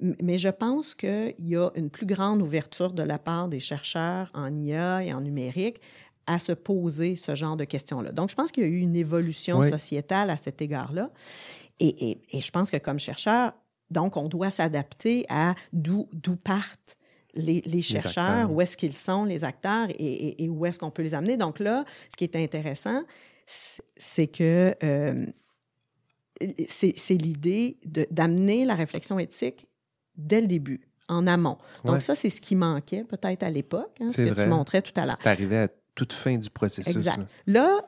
[0.00, 4.30] Mais je pense qu'il y a une plus grande ouverture de la part des chercheurs
[4.34, 5.80] en IA et en numérique
[6.26, 8.12] à se poser ce genre de questions-là.
[8.12, 11.10] Donc, je pense qu'il y a eu une évolution sociétale à cet égard-là.
[11.80, 13.54] Et, je pense que comme chercheur,
[13.90, 16.06] donc, on doit s'adapter à d'où
[16.44, 16.96] partent
[17.34, 21.38] les, chercheurs, où est-ce qu'ils sont, les acteurs, et, où est-ce qu'on peut les amener.
[21.38, 23.02] Donc là, ce qui est intéressant,
[23.96, 25.26] c'est que euh,
[26.68, 27.78] c'est l'idée
[28.10, 29.66] d'amener la réflexion éthique
[30.16, 31.58] dès le début, en amont.
[31.84, 34.92] Donc ça, c'est ce qui manquait peut-être à l'époque, hein, ce que tu montrais tout
[34.96, 35.18] à l'heure.
[35.22, 36.96] C'est arrivé à toute fin du processus.
[36.96, 37.18] Exact.
[37.18, 37.86] Là, là,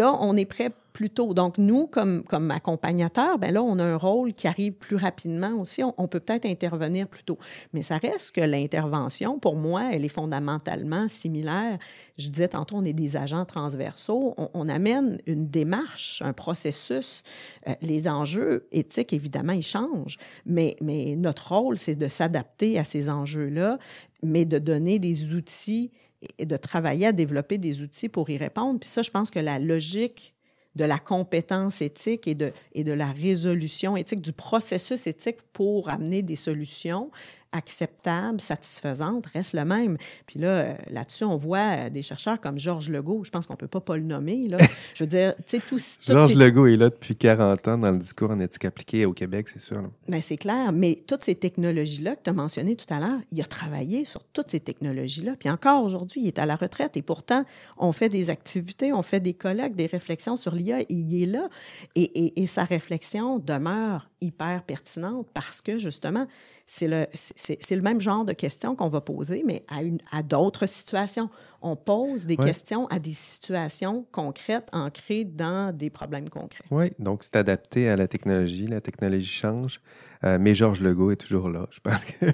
[0.00, 1.34] on est prêt plus tôt.
[1.34, 5.52] Donc, nous, comme, comme accompagnateurs, ben là, on a un rôle qui arrive plus rapidement
[5.60, 5.82] aussi.
[5.82, 7.38] On, peut peut-être intervenir plus tôt.
[7.72, 11.78] Mais ça reste que l'intervention, pour moi, elle est fondamentalement similaire.
[12.18, 14.34] Je disais tantôt, on est des agents transversaux.
[14.36, 17.22] On, amène une démarche, un processus.
[17.66, 20.18] Euh, les enjeux éthiques, évidemment, ils changent.
[20.46, 23.78] Mais notre rôle, c'est de s'adapter à ces enjeux-là,
[24.22, 25.90] mais de donner des outils
[26.38, 28.80] et de travailler à développer des outils pour y répondre.
[28.80, 30.34] Puis ça, je pense que la logique
[30.74, 35.90] de la compétence éthique et de, et de la résolution éthique, du processus éthique pour
[35.90, 37.10] amener des solutions,
[37.52, 39.98] acceptable, satisfaisante, reste le même.
[40.26, 43.54] Puis là, euh, là-dessus, on voit euh, des chercheurs comme Georges Legault, je pense qu'on
[43.54, 44.48] ne peut pas pas le nommer.
[44.48, 44.58] Là.
[44.94, 45.78] Je veux dire, tu sais, tout...
[46.06, 49.48] Georges Legault est là depuis 40 ans dans le discours en éthique appliquée au Québec,
[49.48, 49.82] c'est sûr.
[50.08, 53.40] Bien, c'est clair, mais toutes ces technologies-là que tu as mentionnées tout à l'heure, il
[53.40, 55.36] a travaillé sur toutes ces technologies-là.
[55.38, 57.44] Puis encore aujourd'hui, il est à la retraite et pourtant,
[57.78, 61.26] on fait des activités, on fait des colloques, des réflexions sur l'IA et il est
[61.26, 61.46] là.
[61.94, 66.26] Et, et, et sa réflexion demeure hyper pertinente parce que justement,
[66.66, 70.22] c'est le, c'est, le même genre de questions qu'on va poser, mais à, une, à
[70.22, 71.28] d'autres situations.
[71.60, 76.64] On pose des questions à des situations concrètes ancrées dans des problèmes concrets.
[76.70, 78.66] Oui, donc c'est adapté à la technologie.
[78.66, 79.80] La technologie change.
[80.24, 81.66] Euh, mais Georges Legault est toujours là.
[81.70, 82.26] Je pense que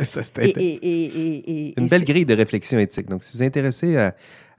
[0.04, 0.52] ça, c'est
[1.76, 3.08] une belle grille de réflexion éthique.
[3.08, 4.14] Donc, si vous vous intéressez à,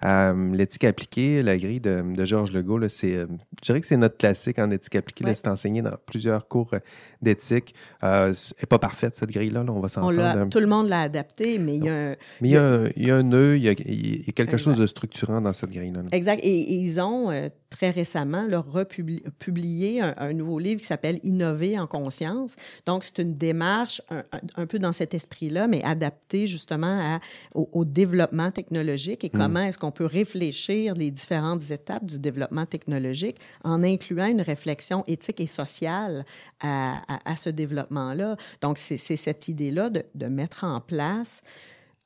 [0.06, 3.26] euh, l'éthique appliquée, la grille de, de Georges Legault, c'est, euh,
[3.62, 5.26] je dirais que c'est notre classique en éthique appliquée.
[5.34, 6.80] C'est enseigné dans plusieurs cours euh,
[7.22, 7.74] d'éthique.
[8.04, 10.50] Euh, elle n'est pas parfaite, cette grille-là, on va s'entendre.
[10.50, 12.16] Tout le monde l'a adapté, mais il y a un...
[12.42, 14.30] Mais il y a, un, il y a un nœud, il y a, il y
[14.30, 16.02] a quelque chose de structurant dans cette grille-là.
[16.12, 16.42] Exact.
[16.44, 17.32] Et, ils ont
[17.70, 22.56] très récemment leur republié un, un, nouveau livre qui s'appelle Innover en conscience.
[22.86, 24.24] Donc, c'est une démarche un,
[24.56, 27.20] un, peu dans cet esprit-là, mais adaptée justement à,
[27.54, 29.38] au, développement technologique et hmm.
[29.38, 34.42] comment est-ce qu'on on peut réfléchir les différentes étapes du développement technologique en incluant une
[34.42, 36.26] réflexion éthique et sociale
[36.60, 38.36] à, ce développement-là.
[38.62, 41.42] Donc, c'est cette idée-là de, mettre en place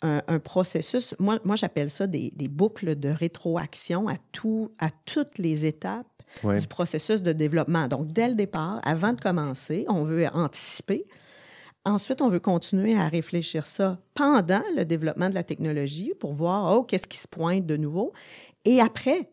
[0.02, 5.66] un, processus, moi, moi j'appelle ça des, boucles de rétroaction à, tout, à toutes les
[5.66, 6.08] étapes
[6.44, 7.88] du processus de développement.
[7.88, 11.06] Donc, dès le départ, avant de commencer, on veut anticiper.
[11.84, 16.76] Ensuite, on veut continuer à réfléchir ça pendant le développement de la technologie pour voir,
[16.76, 18.14] oh, qu'est-ce qui se pointe de nouveau.
[18.66, 19.30] Et après,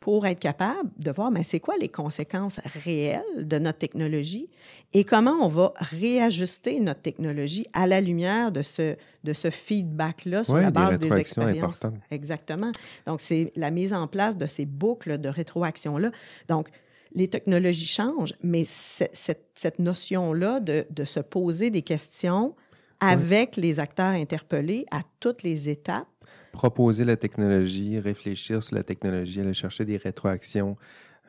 [0.00, 4.48] pour être capable de voir, mais c'est quoi les conséquences réelles de notre technologie
[4.94, 10.42] et comment on va réajuster notre technologie à la lumière de ce, de ce feedback-là
[10.44, 11.82] sur la base des, expériences.
[12.10, 12.72] Exactement.
[13.06, 16.10] Donc, c'est la mise en place de ces boucles de rétroaction-là.
[16.48, 16.70] Donc,
[17.14, 22.54] les technologies changent, mais cette, notion-là de, se poser des questions
[23.00, 26.06] avec les acteurs interpellés à toutes les étapes.
[26.52, 30.76] Proposer la technologie, réfléchir sur la technologie, aller chercher des rétroactions,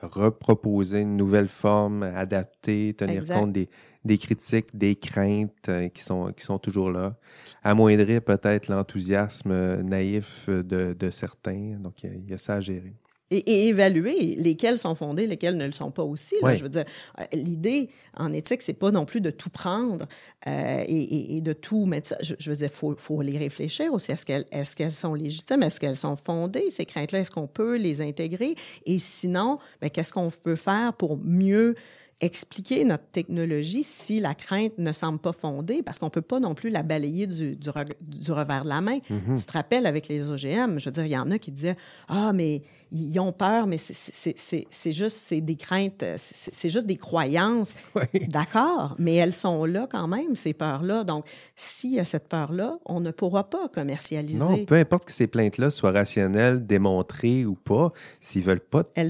[0.01, 3.69] reproposer une nouvelle forme, adapter, tenir compte des,
[4.03, 7.15] des, critiques, des craintes euh, qui, sont, qui sont toujours là,
[7.63, 11.77] amoindrir peut-être l'enthousiasme naïf de, de, certains.
[11.79, 12.93] Donc, il y, a ça à gérer
[13.31, 16.35] et, évaluer lesquels sont fondés, lesquels ne le sont pas aussi.
[16.41, 16.85] Je veux dire,
[17.19, 20.05] euh, l'idée en éthique, c'est pas non plus de tout prendre
[20.47, 22.17] euh, et, de tout mettre ça.
[22.21, 24.11] Je, veux dire, il faut, faut, les réfléchir aussi.
[24.11, 25.63] Est-ce qu'elles est sont légitimes?
[25.63, 27.19] Est-ce qu'elles sont fondées, ces craintes-là?
[27.19, 28.55] Est-ce qu'on peut les intégrer?
[28.85, 31.75] Et sinon, ben, qu'est-ce qu'on peut faire pour mieux
[32.21, 36.39] expliquer notre technologie si la crainte ne semble pas fondée, parce qu'on ne peut pas
[36.39, 37.69] non plus la balayer du, du,
[38.31, 38.99] revers de la main.
[38.99, 39.39] Mm-hmm.
[39.39, 41.75] Tu te rappelles avec les OGM, je veux dire, il y en a qui disaient
[42.07, 42.61] Ah, mais
[42.91, 47.73] ils ont peur, mais c'est juste c'est des craintes, c'est juste des croyances.
[48.27, 51.03] D'accord, mais elles sont là quand même, ces peurs-là.
[51.03, 54.37] Donc, s'il y a cette peur-là, on ne pourra pas commercialiser.
[54.37, 58.83] Non, peu importe que ces plaintes-là soient rationnelles, démontrées ou pas, s'ils ne veulent pas
[58.95, 59.07] un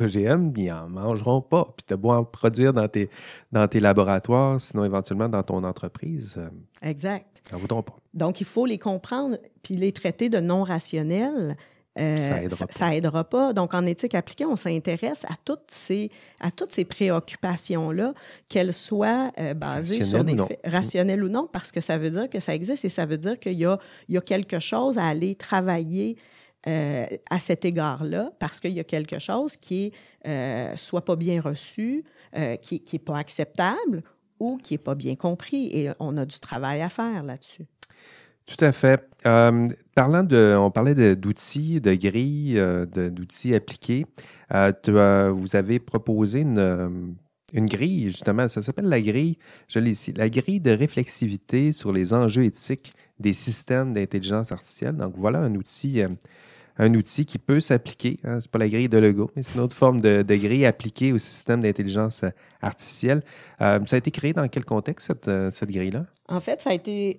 [0.00, 1.72] OGM, ils n'en mangeront pas.
[1.76, 3.08] Puis tu beau en produire dans tes,
[3.52, 6.40] dans tes laboratoires, sinon éventuellement dans ton entreprise?
[6.82, 7.26] Exact.
[7.52, 7.96] N'en voudront pas.
[8.14, 11.56] Donc, il faut les comprendre puis les traiter de non rationnels
[11.98, 13.52] euh, ça aidera pas.
[13.52, 16.10] Donc, en éthique appliquée, on s'intéresse à toutes ces,
[16.40, 18.14] à toutes ces préoccupations-là,
[18.48, 22.30] qu'elles soient euh, basées sur des faits rationnels ou non, parce que ça veut dire
[22.30, 23.78] que ça existe et ça veut dire qu'il y a,
[24.08, 26.16] il y a quelque chose à aller travailler
[26.66, 29.92] euh, à cet égard-là, parce qu'il y a quelque chose qui
[30.24, 32.04] est soit pas bien reçu,
[32.60, 34.02] qui n'est pas acceptable
[34.40, 35.68] ou qui n'est pas bien compris.
[35.72, 37.66] Et on a du travail à faire là-dessus.
[38.46, 39.08] Tout à fait.
[39.24, 44.04] Euh, parlant de, on parlait d'outils, de, grilles, euh, d'outils appliqués.
[44.52, 47.16] Euh, vous avez proposé une,
[47.52, 51.92] une grille, justement, ça s'appelle la grille, je l'ai ici, la grille de réflexivité sur
[51.92, 54.96] les enjeux éthiques des systèmes d'intelligence artificielle.
[54.96, 56.02] Donc voilà un outil
[56.78, 58.18] un outil qui peut s'appliquer.
[58.24, 61.12] Hein, c'est pas la grille de Lego, mais c'est une autre forme de, grille appliquée
[61.12, 62.24] au système d'intelligence
[62.60, 63.22] artificielle.
[63.58, 66.06] ça a été créé dans quel contexte, cette, cette grille-là?
[66.28, 67.18] En fait, ça a été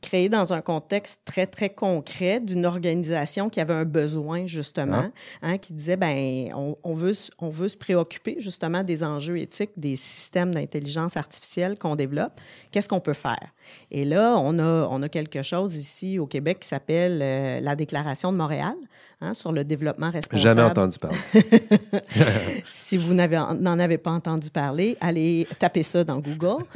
[0.00, 5.10] créé dans un contexte très, très concret d'une organisation qui avait un besoin, justement,
[5.42, 5.48] ah.
[5.48, 9.96] hein, qui disait, ben on, veut, on veut se préoccuper, justement, des enjeux éthiques des
[9.96, 12.40] systèmes d'intelligence artificielle qu'on développe.
[12.70, 13.52] Qu'est-ce qu'on peut faire?
[13.90, 17.76] Et là, on a, on a quelque chose ici au Québec qui s'appelle euh, la
[17.76, 18.74] Déclaration de Montréal.
[19.22, 20.42] Hein, sur le développement responsable.
[20.42, 21.16] Jamais entendu parler.
[22.70, 26.64] si vous n'en avez pas entendu parler, allez taper ça dans Google.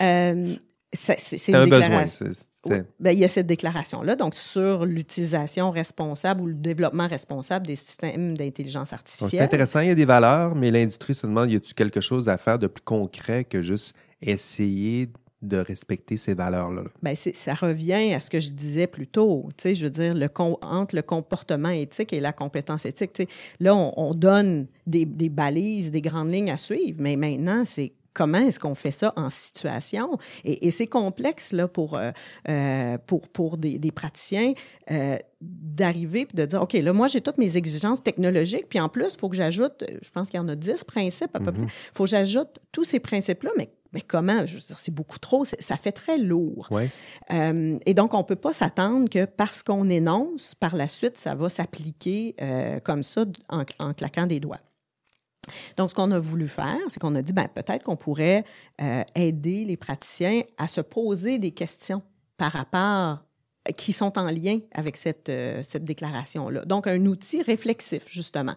[0.00, 0.56] Euh,
[0.92, 2.26] c'est une déclaration.
[3.00, 7.74] Ben, il y a cette déclaration-là, donc sur l'utilisation responsable ou le développement responsable des
[7.74, 9.30] systèmes d'intelligence artificielle.
[9.30, 12.28] C'est intéressant, il y a des valeurs, mais l'industrie se demande, y a-t-il quelque chose
[12.28, 15.08] à faire de plus concret que juste essayer
[15.42, 16.84] de respecter ces valeurs-là?
[17.02, 19.48] Bien, ça revient à ce que je disais plus tôt.
[19.64, 23.28] Je veux dire, le entre le comportement éthique et la compétence éthique.
[23.58, 28.38] Là, on, donne des, des, balises, des grandes lignes à suivre, mais maintenant, c'est comment
[28.38, 30.18] est-ce qu'on fait ça en situation?
[30.44, 32.10] Et, c'est complexe là, pour, euh,
[32.48, 34.54] euh, pour, pour des, praticiens
[34.90, 38.88] euh, d'arriver et de dire, OK, là, moi, j'ai toutes mes exigences technologiques, puis en
[38.88, 41.52] plus, il faut que j'ajoute, je pense qu'il y en a 10 principes à peu
[41.52, 44.46] près, il faut que j'ajoute tous ces principes-là, mais mais comment?
[44.46, 46.70] Je veux dire, c'est beaucoup trop, ça fait très lourd.
[47.30, 51.34] et donc, on ne peut pas s'attendre que parce qu'on énonce, par la suite, ça
[51.34, 52.34] va s'appliquer
[52.84, 54.60] comme ça en, claquant des doigts.
[55.76, 58.44] Donc, ce qu'on a voulu faire, c'est qu'on a dit, ben, peut-être qu'on pourrait
[58.80, 62.02] euh, aider les praticiens à se poser des questions
[62.36, 63.18] par rapport
[63.76, 66.64] qui sont en lien avec cette, euh, cette déclaration-là.
[66.64, 68.54] Donc, un outil réflexif, justement.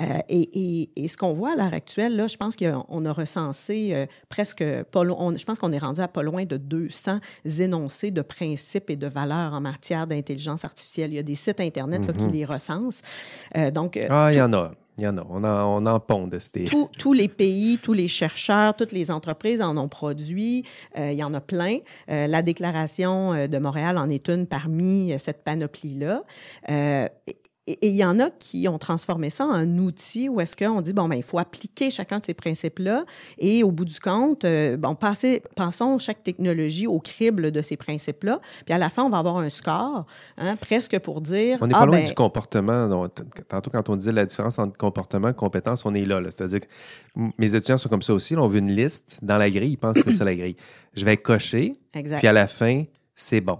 [0.00, 4.08] Euh, et, et, ce qu'on voit à l'heure actuelle, là, je pense qu'on a recensé
[4.28, 7.20] presque, pas je pense qu'on est rendu à pas loin de 200
[7.60, 11.12] énoncés de principes et de valeurs en matière d'intelligence artificielle.
[11.12, 12.32] Il y a des sites Internet qui mm-hmm.
[12.32, 13.02] les recensent.
[13.72, 14.72] donc, ah, il y en a.
[15.00, 15.26] Il y en a.
[15.30, 16.66] On en, on pond de ces...
[16.98, 20.64] tous les pays, tous les chercheurs, toutes les entreprises en ont produit.
[20.98, 21.78] Euh, il y en a plein.
[22.10, 26.20] Euh, la Déclaration euh, de Montréal en est une parmi cette panoplie-là.
[27.82, 30.92] Et il y en a qui ont transformé ça en outil où est-ce qu'on dit,
[30.92, 33.04] bon, ben, il faut appliquer chacun de ces principes-là
[33.38, 37.76] et au bout du compte, euh, bon, passer, passons chaque technologie au crible de ces
[37.76, 38.40] principes-là.
[38.64, 40.06] Puis à la fin, on va avoir un score,
[40.38, 41.58] hein, presque pour dire.
[41.60, 43.08] On n'est pas ah, loin ben du comportement.
[43.48, 46.20] tantôt, quand on disait la différence entre comportement et compétence, on est là.
[46.24, 46.66] C'est-à-dire que
[47.38, 48.36] mes étudiants sont comme ça aussi.
[48.36, 49.72] on veut une liste dans la grille.
[49.72, 50.56] Ils pensent que c'est ça la grille.
[50.94, 51.74] Je vais cocher.
[51.92, 53.58] Puis à la fin, c'est bon.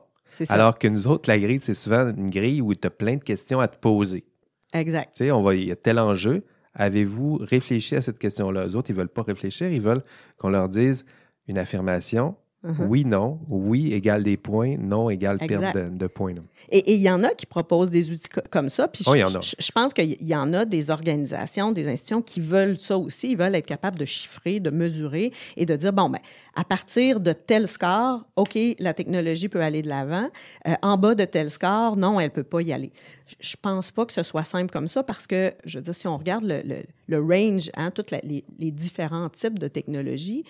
[0.49, 3.23] Alors que nous autres, la grille, c'est souvent une grille où tu as plein de
[3.23, 4.25] questions à te poser.
[4.73, 5.15] Exact.
[5.15, 6.45] Tu sais, on va, il y a tel enjeu.
[6.75, 8.67] Avez-vous réfléchi à cette question-là?
[8.67, 9.71] Les autres, ils ne veulent pas réfléchir.
[9.73, 10.05] Ils veulent
[10.39, 11.05] qu'on leur dise
[11.49, 12.87] une affirmation, Uh-huh.
[12.89, 13.39] Oui, non.
[13.49, 14.77] Oui égale des points.
[14.77, 16.35] Non égale perte de, points.
[16.69, 18.87] Et il y en a qui proposent des outils comme ça.
[18.87, 22.99] Puis oh, je, pense qu'il y en a des organisations, des institutions qui veulent ça
[22.99, 23.31] aussi.
[23.31, 26.19] Ils veulent être capables de chiffrer, de mesurer et de dire, bon, ben,
[26.55, 30.29] à partir de tel score, OK, la technologie peut aller de l'avant.
[30.69, 32.93] Euh, en bas de tel score, non, elle ne peut pas y aller.
[33.41, 35.95] Je ne pense pas que ce soit simple comme ça parce que, je veux dire,
[35.95, 40.45] si on regarde le, range, hein, tous les, les différents types de technologies,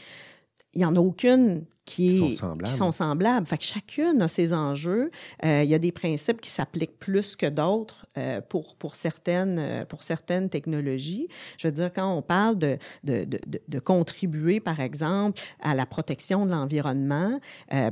[0.74, 2.76] il n'y en a aucune qui, sont semblables.
[2.76, 3.46] sont semblables.
[3.46, 5.10] Fait que chacune a ses enjeux.
[5.44, 9.58] Euh, il y a des principes qui s'appliquent plus que d'autres euh, pour, pour, certaines,
[9.58, 11.26] euh, pour certaines technologies.
[11.58, 15.86] Je veux dire, quand on parle de, de, de, de contribuer, par exemple, à la
[15.86, 17.40] protection de l'environnement,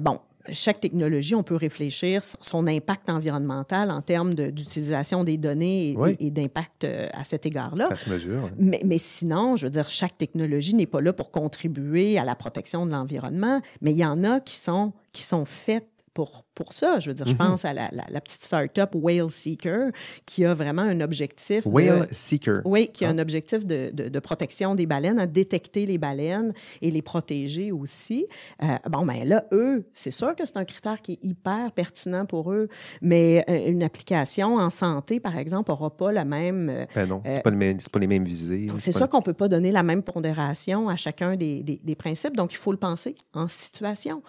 [0.01, 0.21] bon,
[0.53, 6.85] chaque technologie, on peut réfléchir son impact environnemental en termes d'utilisation des données et, d'impact
[6.85, 7.87] euh, à cet égard-là.
[7.89, 8.51] Ça se mesure.
[8.59, 12.35] Mais, mais, sinon, je veux dire, chaque technologie n'est pas là pour contribuer à la
[12.35, 16.73] protection de l'environnement, mais il y en a qui sont, qui sont faites pour, pour
[16.73, 16.99] ça.
[16.99, 17.39] Je veux dire, je mhm.
[17.39, 19.91] pense à la, la, petite start-up Whale Seeker
[20.27, 21.65] qui a vraiment un objectif.
[21.67, 22.63] Whale Seeker.
[22.65, 23.13] Oui, qui a ah.
[23.13, 26.53] un objectif de, de, protection des baleines, à détecter les baleines
[26.83, 28.27] et les protéger aussi.
[28.63, 32.27] Euh, bon, ben là, eux, c'est sûr que c'est un critère qui est hyper pertinent
[32.27, 32.69] pour eux,
[33.01, 36.69] mais euh, une application en santé, par exemple, n'aura pas la même.
[36.69, 38.69] Euh, ben non, ce n'est pas, pas, les mêmes visées.
[38.79, 41.95] C'est sûr qu'on ne peut pas donner la même pondération à chacun des, des, des
[41.95, 44.23] principes, donc il faut le penser en situation.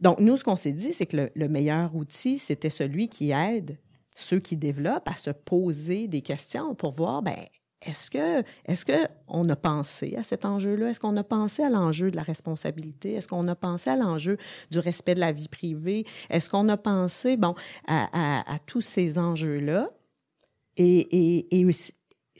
[0.00, 3.78] Donc, nous, ce qu'on s'est dit, c'est que le, meilleur outil, c'était celui qui aide
[4.16, 7.36] ceux qui développent à se poser des questions pour voir, ben
[7.82, 10.90] est-ce que est-ce qu'on a pensé à cet enjeu-là?
[10.90, 13.14] Est-ce qu'on a pensé à l'enjeu de la responsabilité?
[13.14, 14.36] Est-ce qu'on a pensé à l'enjeu
[14.70, 16.04] du respect de la vie privée?
[16.28, 17.54] Est-ce qu'on a pensé, bon,
[17.86, 19.86] à, tous ces enjeux-là?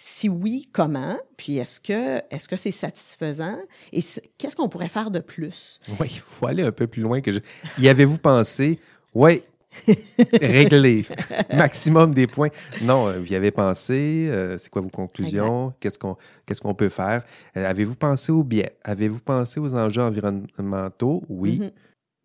[0.03, 1.19] Si oui, comment?
[1.37, 3.59] Puis est-ce que est-ce que c'est satisfaisant?
[3.93, 4.03] Et
[4.39, 5.79] qu'est-ce qu'on pourrait faire de plus?
[6.01, 7.41] Oui, il faut aller un peu plus loin que je.
[7.79, 8.81] Y avez-vous pensé?
[9.13, 9.43] Oui,
[10.33, 11.05] Réglé.
[11.53, 12.49] Maximum des points.
[12.81, 14.29] Non, euh, vous y avez pensé.
[14.31, 15.75] Euh, c'est quoi vos conclusions?
[15.81, 17.23] Qu'est-ce qu'on qu'est-ce qu'on peut faire?
[17.57, 18.73] Euh, avez-vous pensé aux biais?
[18.83, 21.23] Avez-vous pensé aux enjeux environnementaux?
[21.29, 21.59] Oui.
[21.59, 21.73] Mm-hmm.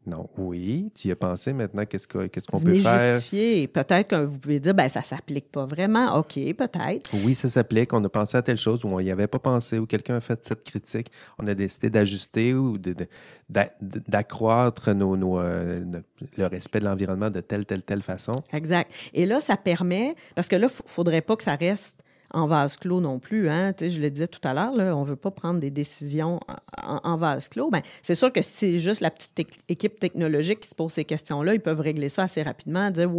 [0.07, 3.15] Non, oui, tu y as pensé maintenant, qu'est-ce qu'on peut faire?
[3.15, 3.67] justifier.
[3.67, 6.17] Peut-être que vous pouvez dire, ben ça ne s'applique pas vraiment.
[6.19, 7.09] OK, peut-être.
[7.23, 7.91] Oui, ça s'applique.
[7.91, 10.21] On a pensé à telle chose ou on n'y avait pas pensé ou quelqu'un a
[10.21, 11.11] fait cette critique.
[11.39, 12.77] On a décidé d'ajuster ou
[13.49, 15.83] d'accroître nos, euh,
[16.37, 18.43] le respect de l'environnement de telle, telle, telle façon.
[18.53, 18.91] Exact.
[19.13, 21.97] Et là, ça permet, parce que là, il ne faudrait pas que ça reste
[22.35, 23.49] en vase clos non plus.
[23.49, 23.73] Hein.
[23.79, 26.41] je le disais tout à l'heure, on ne veut pas prendre des décisions
[26.77, 27.69] en, vase clos.
[27.69, 31.05] Ben, c'est sûr que si c'est juste la petite équipe technologique qui se pose ces
[31.05, 33.09] questions-là, ils peuvent régler ça assez rapidement, dire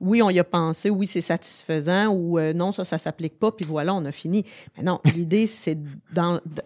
[0.00, 3.38] oui, on y a pensé, oui, c'est satisfaisant, ou euh, non, ça, ça ne s'applique
[3.38, 4.44] pas, puis voilà, on a fini.
[4.82, 5.78] Non, l'idée, c'est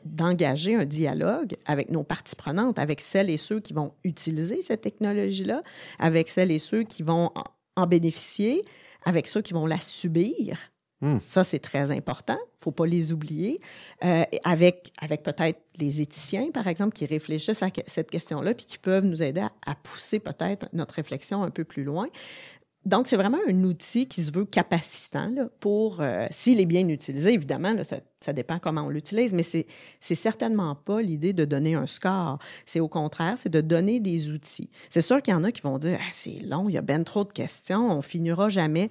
[0.05, 4.81] d'engager un dialogue avec nos parties prenantes, avec celles et ceux qui vont utiliser cette
[4.81, 5.61] technologie-là,
[5.99, 7.31] avec celles et ceux qui vont
[7.77, 8.65] en bénéficier,
[9.05, 10.73] avec ceux qui vont la subir
[11.03, 11.19] Hmm.
[11.19, 12.37] Ça, c'est très important.
[12.39, 13.59] Il ne faut pas les oublier.
[14.05, 18.79] Euh, avec avec peut-être les éthiciens, par exemple, qui réfléchissent à cette question-là, puis qui
[18.79, 22.07] peuvent nous aider à, pousser peut-être notre réflexion un peu plus loin.
[22.85, 26.89] Donc, c'est vraiment un outil qui se veut capacitant là, pour, euh, s'il est bien
[26.89, 29.67] utilisé, évidemment, ça, ça, dépend comment on l'utilise, mais c'est,
[30.01, 32.39] c'est certainement pas l'idée de donner un score.
[32.67, 34.69] C'est au contraire, c'est de donner des outils.
[34.89, 36.83] C'est sûr qu'il y en a qui vont dire ah, c'est long, il y a
[36.83, 38.91] bien trop de questions, on finira jamais.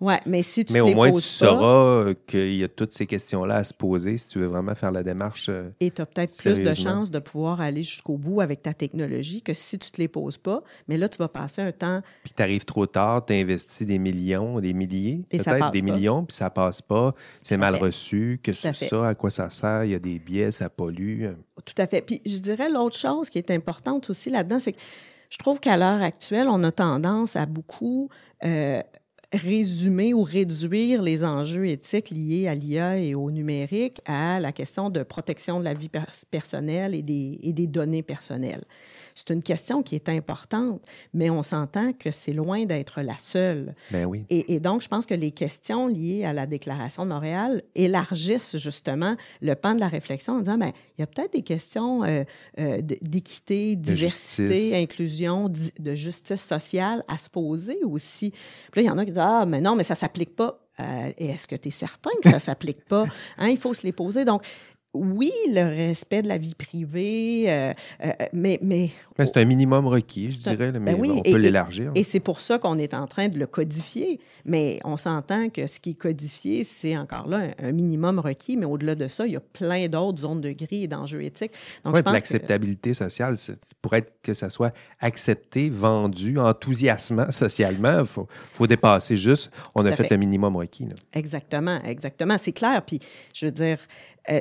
[0.00, 3.06] Oui, mais si tu Mais au moins, tu sauras euh, qu'il y a toutes ces
[3.06, 5.48] questions-là à se poser si tu veux vraiment faire la démarche.
[5.48, 8.74] Euh, Et tu as peut-être plus de chances de pouvoir aller jusqu'au bout avec ta
[8.74, 10.62] technologie que si tu ne te les poses pas.
[10.86, 12.02] Mais là, tu vas passer un temps.
[12.22, 16.36] Puis tu arrives trop tard, tu investis des millions, des milliers, peut-être des millions, puis
[16.36, 17.14] ça passe pas.
[17.42, 18.40] C'est mal reçu.
[18.42, 19.84] Que c'est ça, à quoi ça sert?
[19.84, 21.26] Il y a des biais, ça pollue.
[21.64, 22.02] Tout à fait.
[22.02, 24.78] Puis je dirais l'autre chose qui est importante aussi là-dedans, c'est que
[25.30, 28.08] je trouve qu'à l'heure actuelle, on a tendance à beaucoup.
[28.44, 28.80] Euh,
[29.32, 34.88] résumer ou réduire les enjeux éthiques liés à l'IA et au numérique à la question
[34.90, 35.90] de protection de la vie
[36.30, 38.64] personnelle et des, et des données personnelles.
[39.18, 40.80] C'est une question qui est importante,
[41.12, 43.74] mais on s'entend que c'est loin d'être la seule.
[43.90, 44.24] Ben oui.
[44.30, 49.16] Et, donc, je pense que les questions liées à la Déclaration de Montréal élargissent justement
[49.40, 52.22] le pan de la réflexion en disant, bien, il y a peut-être des questions euh,
[52.60, 58.30] euh, d'équité, diversité, inclusion, de justice sociale à se poser aussi.
[58.70, 60.36] Puis là, il y en a qui disent, ah, mais non, mais ça ne s'applique
[60.36, 60.60] pas.
[60.78, 63.06] Euh, et est-ce que tu es certain que ça ne s'applique pas?
[63.36, 64.24] Hein, il faut se les poser.
[64.24, 64.42] Donc,
[64.94, 67.72] oui, le respect de la vie privée, euh,
[68.04, 68.58] euh, mais...
[68.62, 71.92] mais c'est un minimum requis, je dirais, mais ben on peut l'élargir.
[71.94, 74.18] Et, c'est pour ça qu'on est en train de le codifier.
[74.44, 78.64] Mais on s'entend que ce qui est codifié, c'est encore là un, minimum requis, mais
[78.64, 81.52] au-delà de ça, il y a plein d'autres zones de gris et d'enjeux éthiques.
[81.84, 83.36] Donc, oui, l'acceptabilité sociale,
[83.82, 89.84] pour être que ça soit accepté, vendu, enthousiasmant socialement, il faut, faut, dépasser juste, on
[89.84, 90.86] a fait, le minimum requis.
[91.12, 92.36] Exactement, exactement.
[92.38, 92.82] C'est clair.
[92.86, 93.00] Puis,
[93.34, 93.78] je veux dire,
[94.30, 94.40] euh,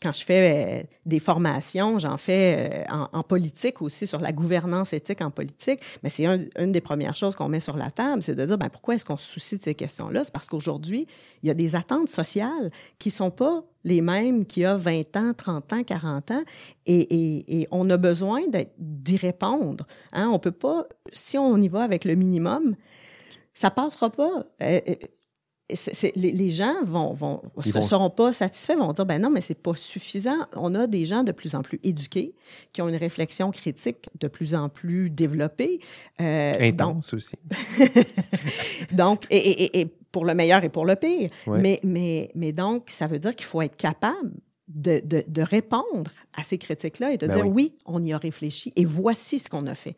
[0.00, 4.92] quand je fais euh, des formations, j'en fais euh, en, politique aussi, sur la gouvernance
[4.92, 8.34] éthique en politique, mais c'est une des premières choses qu'on met sur la table, c'est
[8.34, 10.24] de dire, ben, pourquoi est-ce qu'on se soucie de ces questions-là?
[10.24, 11.06] C'est parce qu'aujourd'hui,
[11.42, 14.76] il y a des attentes sociales qui ne sont pas les mêmes qu'il y a
[14.76, 16.42] 20 ans, 30 ans, 40 ans,
[16.86, 18.42] et, on a besoin
[18.78, 19.86] d'y répondre.
[20.12, 20.28] Hein?
[20.32, 22.76] On peut pas, si on y va avec le minimum,
[23.54, 24.46] ça passera pas
[26.16, 29.74] les, gens vont, vont se seront pas satisfaits, vont dire ben non, mais c'est pas
[29.74, 30.38] suffisant.
[30.56, 32.34] On a des gens de plus en plus éduqués
[32.72, 35.80] qui ont une réflexion critique de plus en plus développée.
[36.20, 37.36] Euh, Intense aussi.
[38.92, 41.30] donc, et, pour le meilleur et pour le pire.
[41.46, 44.32] Mais, mais, mais donc, ça veut dire qu'il faut être capable
[44.68, 47.74] de, de, répondre à ces critiques-là et de ben dire oui.
[47.86, 49.96] on y a réfléchi et voici ce qu'on a fait.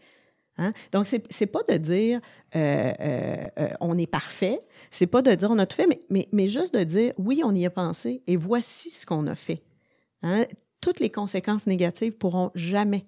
[0.59, 0.73] Hein?
[0.93, 2.21] Donc, ce n'est pas de dire
[2.55, 4.59] euh, euh, euh, on est parfait,
[4.91, 7.41] c'est pas de dire on a tout fait, mais, mais, mais, juste de dire oui,
[7.45, 9.63] on y a pensé et voici ce qu'on a fait.
[10.23, 10.45] Hein?
[10.81, 13.07] Toutes les conséquences négatives pourront jamais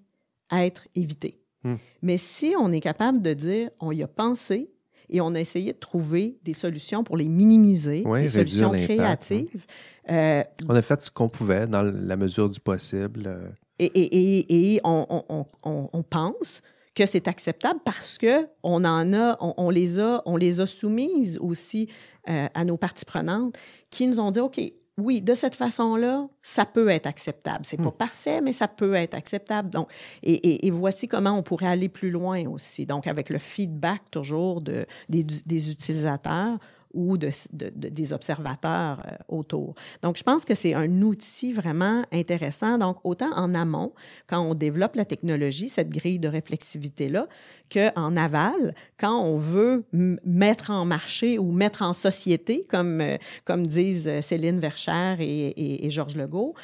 [0.51, 1.41] être évitées.
[1.65, 1.77] Hmm.
[2.03, 4.71] Mais si on est capable de dire on y a pensé
[5.11, 8.85] et on a essayé de trouver des solutions pour les minimiser, des solutions hein.
[8.87, 9.67] créatives.
[10.09, 13.55] on a fait ce qu'on pouvait dans la mesure du possible.
[13.79, 16.63] Et, et, et on, on, on, on, pense
[16.95, 21.39] que c'est acceptable parce que on en a, on, les a, on les a soumises
[21.39, 21.89] aussi
[22.29, 23.57] euh, à nos parties prenantes
[23.91, 24.61] qui nous ont dit, OK,
[24.97, 27.65] oui, de cette façon-là, ça peut être acceptable.
[27.65, 27.97] C'est n'est pas hmm.
[27.97, 29.71] parfait, mais ça peut être acceptable.
[29.71, 29.89] Donc,
[30.23, 32.87] et, voici comment on pourrait aller plus loin aussi.
[32.87, 36.59] Donc, avec le feedback toujours de, des, des utilisateurs,
[36.95, 39.75] ou de, des observateurs euh, autour.
[40.03, 42.79] Donc, je pense que c'est un outil vraiment intéressant.
[42.79, 43.93] Donc, autant en amont,
[44.27, 47.27] quand on développe la technologie, cette grille de réflexivité-là,
[47.73, 53.67] qu'en aval, quand on veut mettre en marché ou mettre en société, comme, euh, comme
[53.67, 56.55] disent euh, Céline Verchère et, Georges Legault,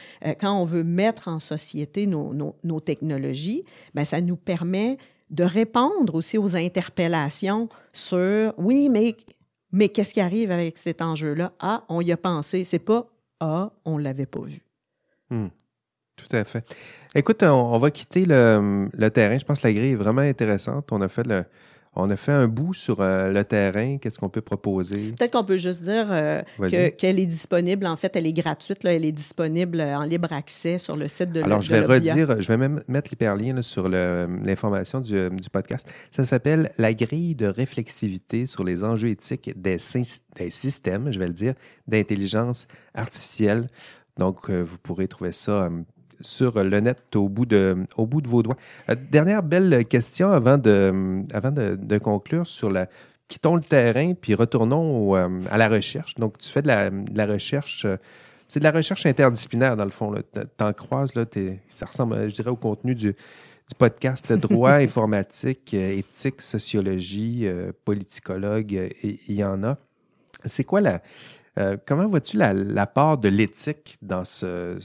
[0.40, 3.64] quand on veut mettre en société nos, nos, nos technologies,
[3.94, 4.98] bien, ça nous permet
[5.30, 9.16] de répondre aussi aux interpellations sur oui, mais
[9.72, 11.52] mais qu'est-ce qui arrive avec cet enjeu-là?
[11.60, 12.64] Ah, on y a pensé.
[12.64, 13.06] C'est pas
[13.40, 14.60] Ah, on l'avait pas vu.
[15.30, 15.48] Hmm.
[16.16, 16.64] Tout à fait.
[17.14, 19.38] Écoute, on, va quitter le, le, terrain.
[19.38, 20.92] Je pense que la grille est vraiment intéressante.
[20.92, 21.44] On a fait le,
[21.94, 23.98] on a fait un bout sur euh, le terrain.
[23.98, 25.12] Qu'est-ce qu'on peut proposer?
[25.18, 26.42] Peut-être qu'on peut juste dire euh,
[26.96, 27.86] qu'elle est disponible.
[27.86, 28.84] En fait, elle est gratuite.
[28.84, 32.40] Là, elle est disponible en libre accès sur le site de Alors, je vais redire,
[32.40, 35.90] je vais même mettre l'hyperlien sur l'information du, du, podcast.
[36.12, 39.78] Ça s'appelle La grille de réflexivité sur les enjeux éthiques des,
[40.36, 41.54] des systèmes, je vais le dire,
[41.88, 43.66] d'intelligence artificielle.
[44.16, 45.70] Donc, euh, vous pourrez trouver ça
[46.20, 48.56] sur le net au bout de, au bout de vos doigts.
[48.88, 52.88] Euh, dernière belle question avant de, avant de, conclure sur la.
[53.28, 56.16] Quittons le terrain, puis retournons euh, à la recherche.
[56.16, 57.84] Donc, tu fais de la, recherche.
[57.84, 57.96] Euh,
[58.48, 60.12] c'est de la recherche interdisciplinaire, dans le fond.
[60.32, 61.24] Tu en croises, là,
[61.68, 67.46] ça ressemble, je dirais, au contenu du, du podcast, le droit informatique, éthique, sociologie,
[67.84, 69.78] politicologue, il y en a.
[70.46, 71.00] C'est quoi la,
[71.60, 74.78] euh, comment vois-tu la, part de l'éthique dans ce,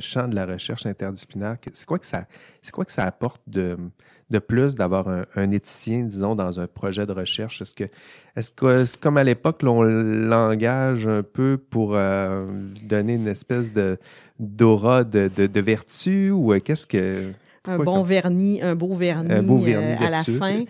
[0.00, 1.56] champ de la recherche interdisciplinaire?
[1.72, 2.26] C'est quoi que ça,
[2.62, 3.76] c'est quoi que ça apporte de,
[4.30, 7.62] de plus d'avoir un, éthicien, disons, dans un projet de recherche?
[7.62, 7.84] Est-ce que,
[8.36, 12.40] est-ce que, comme à l'époque, on l'engage un peu pour euh,
[12.82, 13.98] donner une espèce de
[14.40, 17.30] d'aura de, de, vertu ou euh, qu'est-ce que
[17.66, 20.64] un bon vernis, un beau vernis, à la fin.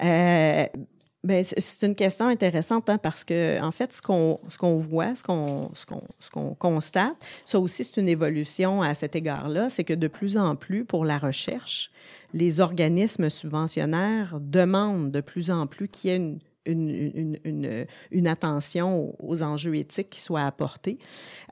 [1.24, 5.70] c'est une question intéressante hein, parce que, en fait, ce qu'on qu'on voit, ce qu'on
[6.32, 7.14] qu'on constate,
[7.44, 11.04] ça aussi, c'est une évolution à cet égard-là, c'est que de plus en plus, pour
[11.04, 11.90] la recherche,
[12.34, 18.26] les organismes subventionnaires demandent de plus en plus qu'il y ait une, une, une, une,
[18.28, 20.98] attention aux enjeux éthiques qui soient apportés.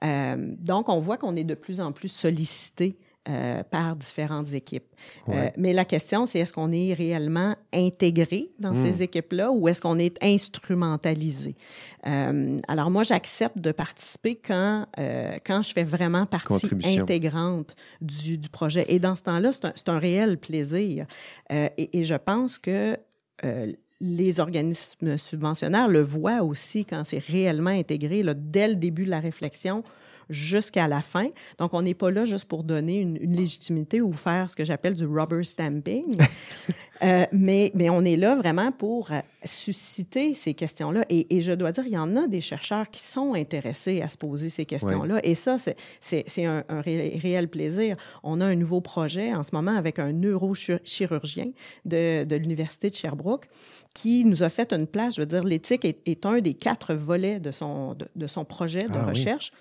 [0.04, 2.96] Euh, donc, on voit qu'on est de plus en plus sollicité
[3.28, 4.88] euh, par différentes équipes.
[5.28, 9.02] Euh, mais la question, c'est est-ce qu'on est réellement intégré dans ces hmm.
[9.02, 11.54] équipes-là ou est-ce qu'on est instrumentalisé?
[12.06, 14.86] Euh, alors moi, j'accepte de participer quand,
[15.44, 18.86] quand je fais vraiment partie intégrante du, du, projet.
[18.88, 21.04] Et dans ce temps-là, c'est un, un, réel plaisir.
[21.50, 22.96] Et, et, je pense que
[24.00, 29.10] les organismes subventionnaires le voient aussi quand c'est réellement intégré là, dès le début de
[29.10, 29.84] la réflexion
[30.30, 31.28] jusqu'à la fin.
[31.58, 34.94] Donc, on n'est pas là juste pour donner une, légitimité ou faire ce que j'appelle
[34.94, 36.16] du rubber stamping.
[37.02, 41.06] Euh, mais, mais on est là vraiment pour euh, susciter ces questions-là.
[41.08, 44.10] Et, et, je dois dire, il y en a des chercheurs qui sont intéressés à
[44.10, 45.18] se poser ces questions-là.
[45.24, 45.56] Et ça,
[46.00, 47.96] c'est un, un réel plaisir.
[48.22, 51.52] On a un nouveau projet en ce moment avec un neurochirurgien
[51.86, 53.48] de, de l'Université de Sherbrooke
[53.94, 55.16] qui nous a fait une place.
[55.16, 58.80] Je veux dire, l'éthique est, est, un des quatre volets de son, de, son projet
[58.80, 59.52] de ah recherche.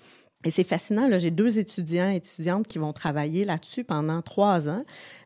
[0.44, 4.70] Et c'est fascinant, là, j'ai deux étudiants et étudiantes qui vont travailler là-dessus pendant trois
[4.70, 4.84] ans,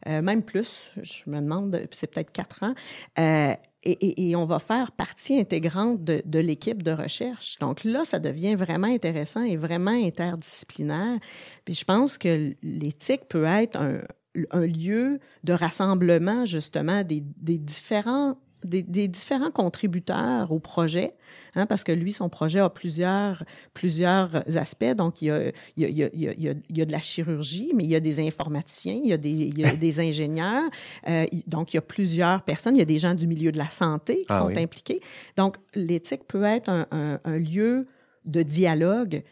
[0.08, 2.74] euh, même plus, je me demande, c'est peut-être quatre ans.
[3.18, 3.54] Euh,
[3.84, 7.58] et, on va faire partie intégrante de, l'équipe de recherche.
[7.58, 11.18] Donc là, ça devient vraiment intéressant et vraiment interdisciplinaire.
[11.66, 19.08] Puis je pense que l'éthique peut être un, lieu de rassemblement, justement, des, différents des,
[19.08, 21.14] différents contributeurs au projet,
[21.54, 24.94] hein, parce que lui, son projet a plusieurs, plusieurs aspects.
[24.96, 27.00] Donc, il y, a, il, y a, il, y a, il y a de la
[27.00, 30.00] chirurgie, mais il y a des informaticiens, il y a des, il y a des
[30.00, 30.70] ingénieurs.
[31.08, 32.76] Euh, donc, il y a plusieurs personnes.
[32.76, 35.00] Il y a des gens du milieu de la santé qui ah sont impliqués.
[35.36, 37.86] Donc, l'éthique peut être un, un, un lieu
[38.24, 39.22] de dialogue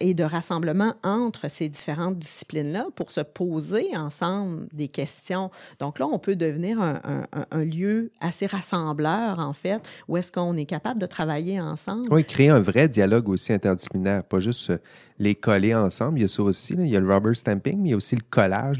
[0.00, 5.50] et de rassemblement entre ces différentes disciplines-là pour se poser ensemble des questions.
[5.78, 10.66] Donc là, on peut devenir un, lieu assez rassembleur, en fait, où est-ce qu'on est
[10.66, 12.02] capable de travailler ensemble.
[12.10, 14.78] Oui, créer un vrai dialogue aussi interdisciplinaire, pas juste euh,
[15.18, 16.18] les coller ensemble.
[16.18, 17.96] Il y a ça aussi, il y a le rubber stamping, mais il y a
[17.96, 18.78] aussi le collage.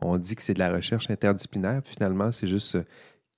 [0.00, 2.84] On dit que c'est de la recherche interdisciplinaire, finalement, c'est juste euh,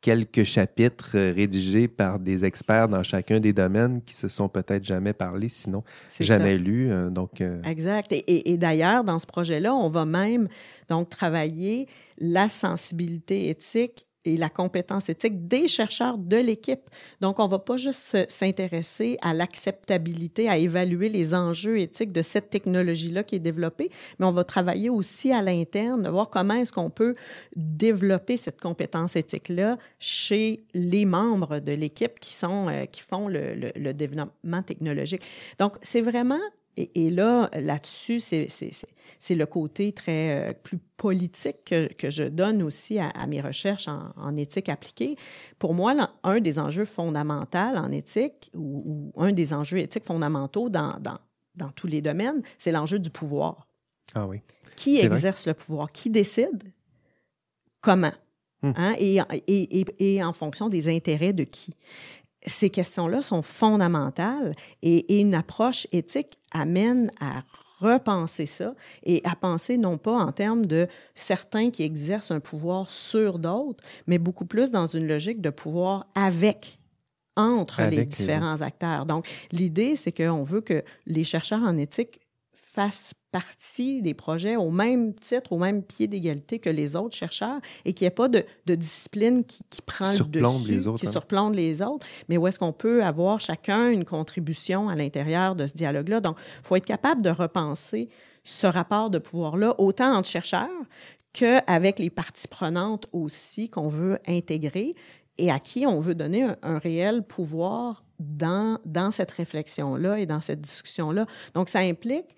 [0.01, 4.85] quelques chapitres euh, rédigés par des experts dans chacun des domaines qui se sont peut-être
[4.85, 5.83] jamais parlé, sinon
[6.21, 6.91] jamais lus.
[6.91, 8.13] Euh, donc, euh, Exact.
[8.13, 10.49] Et, d'ailleurs, dans ce projet-là, on va même
[10.89, 11.89] donc travailler
[12.19, 16.91] la sensibilité éthique et la compétence éthique des chercheurs de l'équipe.
[17.21, 22.23] Donc, on ne va pas juste s'intéresser à l'acceptabilité, à évaluer les enjeux éthiques de
[22.23, 26.73] cette technologie-là qui est développée, mais on va travailler aussi à l'interne, voir comment est-ce
[26.73, 27.15] qu'on peut
[27.57, 34.63] développer cette compétence éthique-là chez les membres de l'équipe qui, euh, qui font le développement
[34.63, 35.23] technologique.
[35.59, 36.41] Donc, c'est vraiment
[36.79, 43.27] et, là, là-dessus, c'est le côté très euh, plus politique que, je donne aussi à,
[43.27, 45.17] mes recherches en, éthique appliquée.
[45.59, 50.99] Pour moi, un des enjeux fondamentaux en éthique ou, un des enjeux éthiques fondamentaux dans,
[51.01, 53.67] dans, tous les domaines, c'est l'enjeu du pouvoir.
[54.15, 54.41] Ah oui.
[54.77, 55.91] Qui exerce le pouvoir?
[55.91, 56.73] Qui décide?
[57.81, 58.13] Comment?
[58.63, 58.73] Hmm.
[58.77, 58.95] Hein?
[58.99, 59.19] Et,
[59.49, 61.75] et, et, en fonction des intérêts de qui?
[62.47, 67.43] Ces questions-là sont fondamentales et, une approche éthique amène à
[67.81, 68.75] repenser ça
[69.05, 73.83] et à penser non pas en termes de certains qui exercent un pouvoir sur d'autres,
[74.07, 76.79] mais beaucoup plus dans une logique de pouvoir avec
[77.37, 79.07] entre les différents acteurs.
[79.07, 82.21] Donc, l'idée, c'est qu'on veut que les chercheurs en éthique
[82.53, 87.61] fassent partie des projets au même titre, au même pied d'égalité que les autres chercheurs
[87.85, 91.13] et qu'il n'y ait pas de, discipline qui, prend le dessus, les autres, qui hein.
[91.13, 95.67] surplombe les autres, mais où est-ce qu'on peut avoir chacun une contribution à l'intérieur de
[95.67, 96.21] ce dialogue-là?
[96.21, 98.09] Donc, il faut être capable de repenser
[98.45, 100.69] ce rapport de pouvoir-là, autant entre chercheurs
[101.33, 104.95] qu'avec les parties prenantes aussi qu'on veut intégrer
[105.37, 110.41] et à qui on veut donner un, réel pouvoir dans, dans cette réflexion-là et dans
[110.41, 111.27] cette discussion-là.
[111.55, 112.35] Donc, ça implique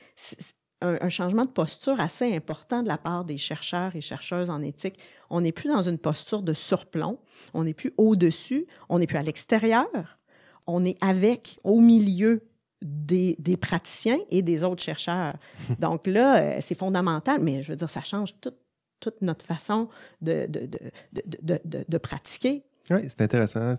[0.81, 4.99] un, changement de posture assez important de la part des chercheurs et chercheuses en éthique.
[5.29, 7.19] On n'est plus dans une posture de surplomb,
[7.55, 10.19] on n'est plus au-dessus, on n'est plus à l'extérieur,
[10.67, 12.43] on est avec, au milieu
[12.83, 15.35] des, des, praticiens et des autres chercheurs.
[15.79, 18.57] Donc là, euh, c'est fondamental, mais je veux dire, ça change toute,
[19.01, 19.89] toute notre façon
[20.23, 20.69] de, de,
[21.13, 22.65] de, de pratiquer.
[22.91, 23.75] Oui, c'est intéressant.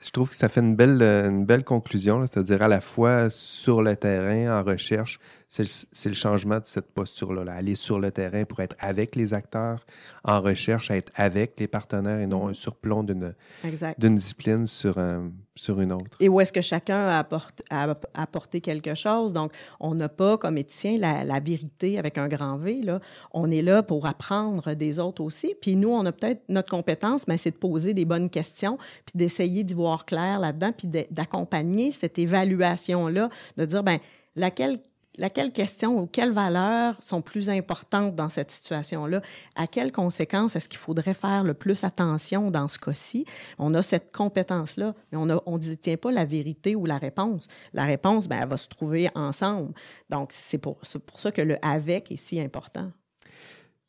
[0.00, 3.82] Je trouve que ça fait une belle, une belle conclusion, c'est-à-dire à la fois sur
[3.82, 5.20] le terrain, en recherche,
[5.52, 7.52] c'est le, changement de cette posture-là.
[7.52, 9.84] Aller sur le terrain pour être avec les acteurs,
[10.24, 13.34] en recherche, être avec les partenaires et non un surplomb d'une
[13.98, 14.96] discipline sur,
[15.54, 16.16] sur une autre.
[16.20, 17.28] Et où est-ce que chacun a,
[18.14, 19.34] apporté quelque chose?
[19.34, 22.80] Donc, on n'a pas, comme éthicien, la, la, vérité avec un grand V.
[22.80, 23.00] Là.
[23.32, 25.54] On est là pour apprendre des autres aussi.
[25.60, 29.16] Puis nous, on a peut-être notre compétence, mais c'est de poser des bonnes questions, puis
[29.16, 33.28] d'essayer d'y voir clair là-dedans, puis d'accompagner cette évaluation-là,
[33.58, 33.98] de dire, ben
[34.34, 34.78] laquelle
[35.16, 39.20] laquelle question ou quelles valeurs sont plus importantes dans cette situation-là?
[39.54, 43.24] À quelles conséquences est-ce qu'il faudrait faire le plus attention dans ce cas-ci?
[43.58, 47.46] On a cette compétence-là, mais on ne détient pas la vérité ou la réponse.
[47.72, 49.72] La réponse, ben, elle va se trouver ensemble.
[50.10, 50.78] Donc, c'est pour,
[51.16, 52.90] ça que le avec est si important.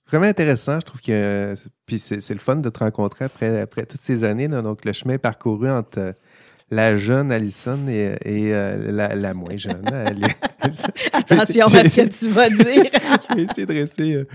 [0.08, 0.80] Vraiment intéressant.
[0.82, 1.56] Je trouve que
[1.86, 4.48] puis c'est le fun de te rencontrer après toutes ces années.
[4.48, 6.14] donc, le chemin parcouru entre
[6.70, 9.86] la jeune Alison et, euh, la, moins jeune.
[11.14, 12.86] Attention à ce que tu vas dire.
[13.30, 14.26] je vais essayer de rester euh,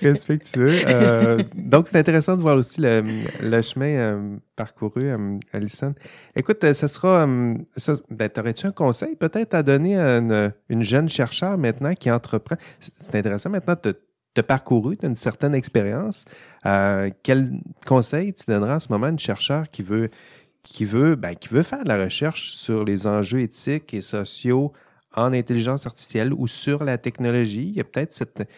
[0.00, 0.80] respectueux.
[0.86, 5.10] Euh, donc, c'est intéressant de voir aussi le, chemin parcouru,
[5.52, 5.94] Alison.
[6.36, 7.26] Écoute, ce sera.
[7.26, 10.18] Ben, T'aurais-tu un conseil peut-être à donner à
[10.68, 12.56] une, jeune chercheur maintenant qui entreprend?
[12.78, 13.98] C'est intéressant maintenant de
[14.34, 16.24] te parcouru, tu une certaine expérience.
[17.22, 17.50] quel
[17.86, 20.10] conseil tu donneras à ce moment à une chercheur qui veut
[20.62, 24.72] qui veut, ben, qui veut faire de la recherche sur les enjeux éthiques et sociaux
[25.14, 27.68] en intelligence artificielle ou sur la technologie.
[27.68, 28.48] Il y a peut-être cette.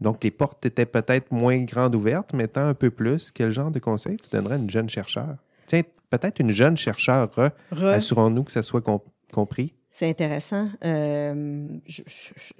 [0.00, 3.30] Donc, les portes étaient peut-être moins grandes ouvertes, maintenant un peu plus.
[3.32, 5.36] Quel genre de conseil tu donnerais à une jeune chercheur?
[5.66, 7.30] Tiens, peut-être une jeune chercheur,
[7.72, 8.82] assurons-nous que ça soit
[9.32, 9.74] compris.
[9.98, 10.68] C'est intéressant.
[10.84, 12.02] Euh, je,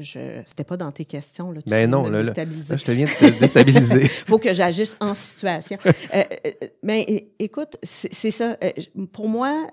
[0.01, 1.53] je, C'était pas dans tes questions.
[1.53, 4.01] Là, tu ben non, là, là, je te viens de te déstabiliser.
[4.03, 5.78] Il faut que j'agisse en situation.
[5.86, 6.51] euh, euh
[6.82, 8.57] mais écoute, c'est ça.
[8.64, 8.72] Euh,
[9.12, 9.68] pour moi,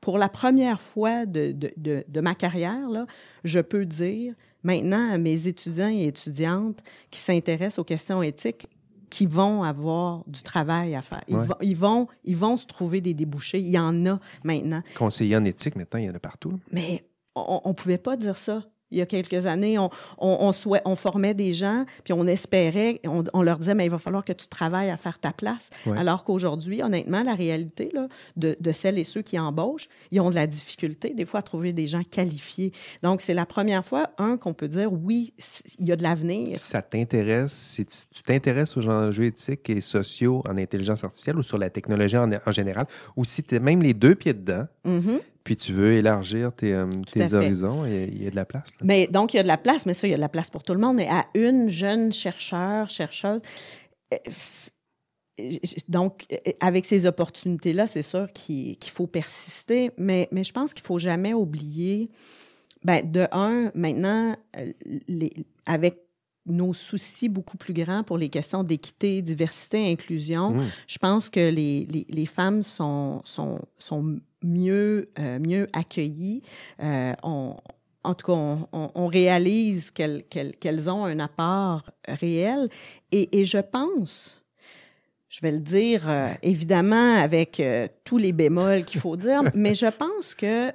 [0.00, 3.06] pour la première fois de, de, de, de, ma carrière, là,
[3.44, 4.34] je peux dire
[4.64, 6.80] maintenant à mes étudiants et étudiantes
[7.12, 8.66] qui s'intéressent aux questions éthiques
[9.14, 11.22] qui vont avoir du travail à faire.
[11.28, 13.60] Ils, vont, ils, vont, ils vont se trouver des débouchés.
[13.60, 14.82] Il y en a maintenant.
[14.96, 16.58] Conseiller en éthique, maintenant, il y en a partout.
[16.72, 17.04] Mais
[17.36, 20.52] on ne pouvait pas dire ça il y a quelques années, on, on,
[20.84, 24.32] on, formait des gens, puis on espérait, on, leur disait, mais il va falloir que
[24.32, 25.70] tu travailles à faire ta place.
[25.96, 30.30] Alors qu'aujourd'hui, honnêtement, la réalité là, de, de, celles et ceux qui embauchent, ils ont
[30.30, 32.72] de la difficulté, des fois, à trouver des gens qualifiés.
[33.02, 35.34] Donc, c'est la première fois, un, qu'on peut dire, oui,
[35.78, 36.58] il y a de l'avenir.
[36.58, 41.42] Si ça t'intéresse, si tu t'intéresses aux enjeux éthiques et sociaux en intelligence artificielle ou
[41.42, 45.20] sur la technologie en, général, ou si tu es même les deux pieds dedans, mm-hmm.
[45.44, 46.86] Puis tu veux élargir tes, euh,
[47.32, 48.70] horizons et il y a de la place.
[48.82, 50.30] Mais donc, il y a de la place, mais ça, il y a de la
[50.30, 50.96] place pour tout le monde.
[50.96, 53.42] Mais à une jeune chercheur, chercheuse,
[54.12, 54.16] euh,
[55.88, 56.26] donc,
[56.60, 60.98] avec ces opportunités-là, c'est sûr qu'il faut persister, mais, mais je pense qu'il ne faut
[60.98, 62.08] jamais oublier,
[62.84, 64.36] ben, de un, maintenant,
[65.08, 65.32] les,
[65.66, 66.03] avec
[66.46, 70.70] nos soucis beaucoup plus grands pour les questions d'équité, diversité, inclusion, mmh.
[70.86, 76.42] je pense que les, les, les femmes sont, sont, sont mieux, euh, mieux accueillies.
[76.80, 77.56] Euh, on,
[78.04, 82.68] en tout cas, on, on, réalise qu'elles qu'elles ont un apport réel.
[83.10, 84.42] Et, et, je pense,
[85.30, 87.62] je vais le dire euh, évidemment avec
[88.04, 90.70] tous les bémols qu'il faut dire, mais je pense que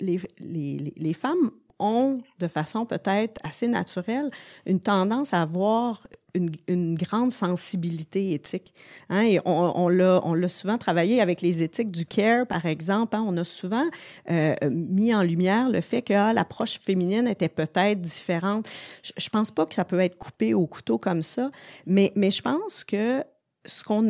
[0.00, 1.50] les, les, les, femmes
[1.80, 4.30] ont, de façon peut-être assez naturelle,
[4.66, 8.72] une tendance à avoir une, grande sensibilité éthique.
[9.08, 9.38] Hein?
[9.44, 13.16] On, l'a souvent travaillé avec les éthiques du CARE, par exemple.
[13.16, 13.24] Hein?
[13.26, 13.86] On a souvent
[14.30, 18.68] euh, mis en lumière le fait que ah, l'approche féminine était peut-être différente.
[19.02, 21.50] Je ne pense pas que ça peut être coupé au couteau comme ça,
[21.86, 23.24] mais, je pense que
[23.66, 24.06] ce qu'on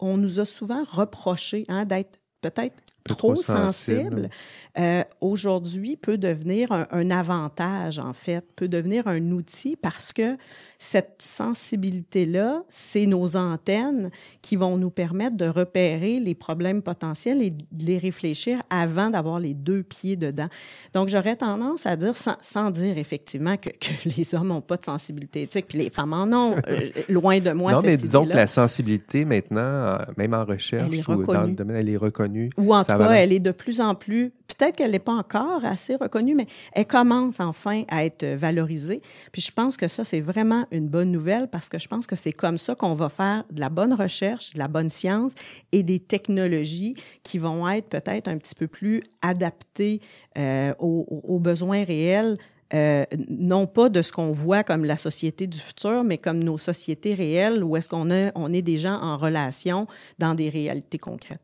[0.00, 4.30] on nous a souvent reproché hein, d'être peut-être trop, sensible,
[4.78, 10.36] euh, aujourd'hui peut devenir un, un, avantage, en fait, peut devenir un outil parce que
[10.82, 14.10] cette sensibilité-là, c'est nos antennes
[14.42, 19.38] qui vont nous permettre de repérer les problèmes potentiels et de les réfléchir avant d'avoir
[19.38, 20.48] les deux pieds dedans.
[20.92, 23.70] Donc, j'aurais tendance à dire, sans, dire effectivement que,
[24.16, 27.52] les hommes n'ont pas de sensibilité éthique, puis les femmes en ont, euh, loin de
[27.52, 27.74] moi.
[27.74, 31.76] Non, mais disons que la sensibilité, maintenant, euh, même en recherche ou dans le domaine,
[31.76, 32.50] elle est reconnue.
[32.56, 35.64] Ou en tout cas, elle est de plus en plus, peut-être qu'elle n'est pas encore
[35.64, 38.98] assez reconnue, mais elle commence enfin à être valorisée.
[39.30, 42.16] Puis je pense que ça, c'est vraiment une bonne nouvelle parce que je pense que
[42.16, 45.32] c'est comme ça qu'on va faire de la bonne recherche, de la bonne science
[45.70, 50.00] et des technologies qui vont être peut-être un petit peu plus adaptées
[50.38, 52.38] euh, aux, besoins réels
[52.74, 56.56] euh, non pas de ce qu'on voit comme la société du futur, mais comme nos
[56.56, 59.86] sociétés réelles, où est-ce qu'on on est des gens en relation
[60.18, 61.42] dans des réalités concrètes.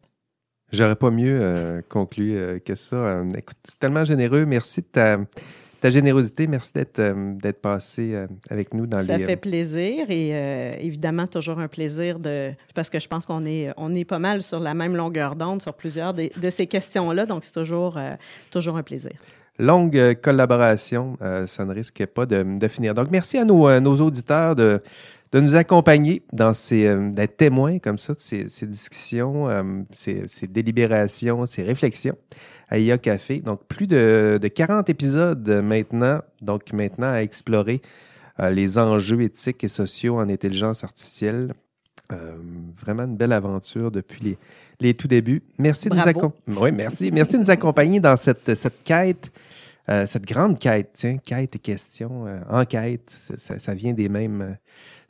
[0.73, 3.23] J'aurais pas mieux euh, conclu que ça.
[3.37, 4.47] écoute, c'est tellement généreux.
[4.47, 5.19] Merci de ta
[5.81, 6.47] ta générosité.
[6.47, 9.05] Merci d'être euh, d'être passé euh, avec nous dans les.
[9.05, 13.45] Ça fait plaisir et euh, évidemment toujours un plaisir de parce que je pense qu'on
[13.45, 17.27] est on est pas mal sur la même longueur d'onde sur plusieurs de, ces questions-là,
[17.27, 17.99] donc c'est toujours
[18.51, 19.13] toujours un plaisir.
[19.59, 21.17] Longue collaboration,
[21.47, 22.95] ça ne risque pas de, de, finir.
[22.95, 24.81] Donc merci à nos, nos auditeurs de
[25.33, 30.47] de nous accompagner dans ces d'être témoins comme ça de ces, ces discussions, ces, ces
[30.47, 32.17] délibérations, ces réflexions
[32.69, 33.41] à IA Café.
[33.41, 37.81] Donc, plus de, de 40 épisodes maintenant, donc maintenant à explorer
[38.41, 41.53] euh, les enjeux éthiques et sociaux en intelligence artificielle.
[42.13, 42.37] Euh,
[42.81, 44.39] vraiment une belle aventure depuis les,
[44.81, 45.43] les tout débuts.
[45.59, 46.59] Merci de nous accompagner.
[46.59, 47.11] Oui, merci.
[47.11, 49.31] Merci de nous accompagner dans cette, cette quête,
[49.91, 53.11] euh, cette grande quête, tiens, quête et question, enquête.
[53.11, 54.57] Ça, ça, vient des mêmes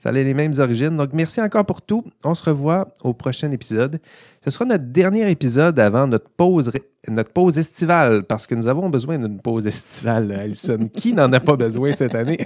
[0.00, 0.96] ça a les mêmes origines.
[0.96, 2.04] Donc, merci encore pour tout.
[2.22, 4.00] On se revoit au prochain épisode.
[4.44, 6.70] Ce sera notre dernier épisode avant notre pause,
[7.08, 10.88] notre pause estivale, parce que nous avons besoin d'une pause estivale, Alison.
[10.92, 12.38] Qui n'en a pas besoin cette année?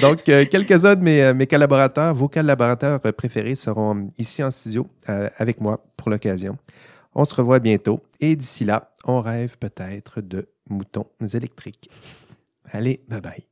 [0.00, 4.86] Donc, euh, quelques-uns de mes, euh, mes, collaborateurs, vos collaborateurs préférés seront ici en studio
[5.10, 6.56] euh, avec moi pour l'occasion.
[7.14, 8.00] On se revoit bientôt.
[8.20, 11.90] Et d'ici là, on rêve peut-être de moutons électriques.
[12.72, 13.47] Allez, bye bye.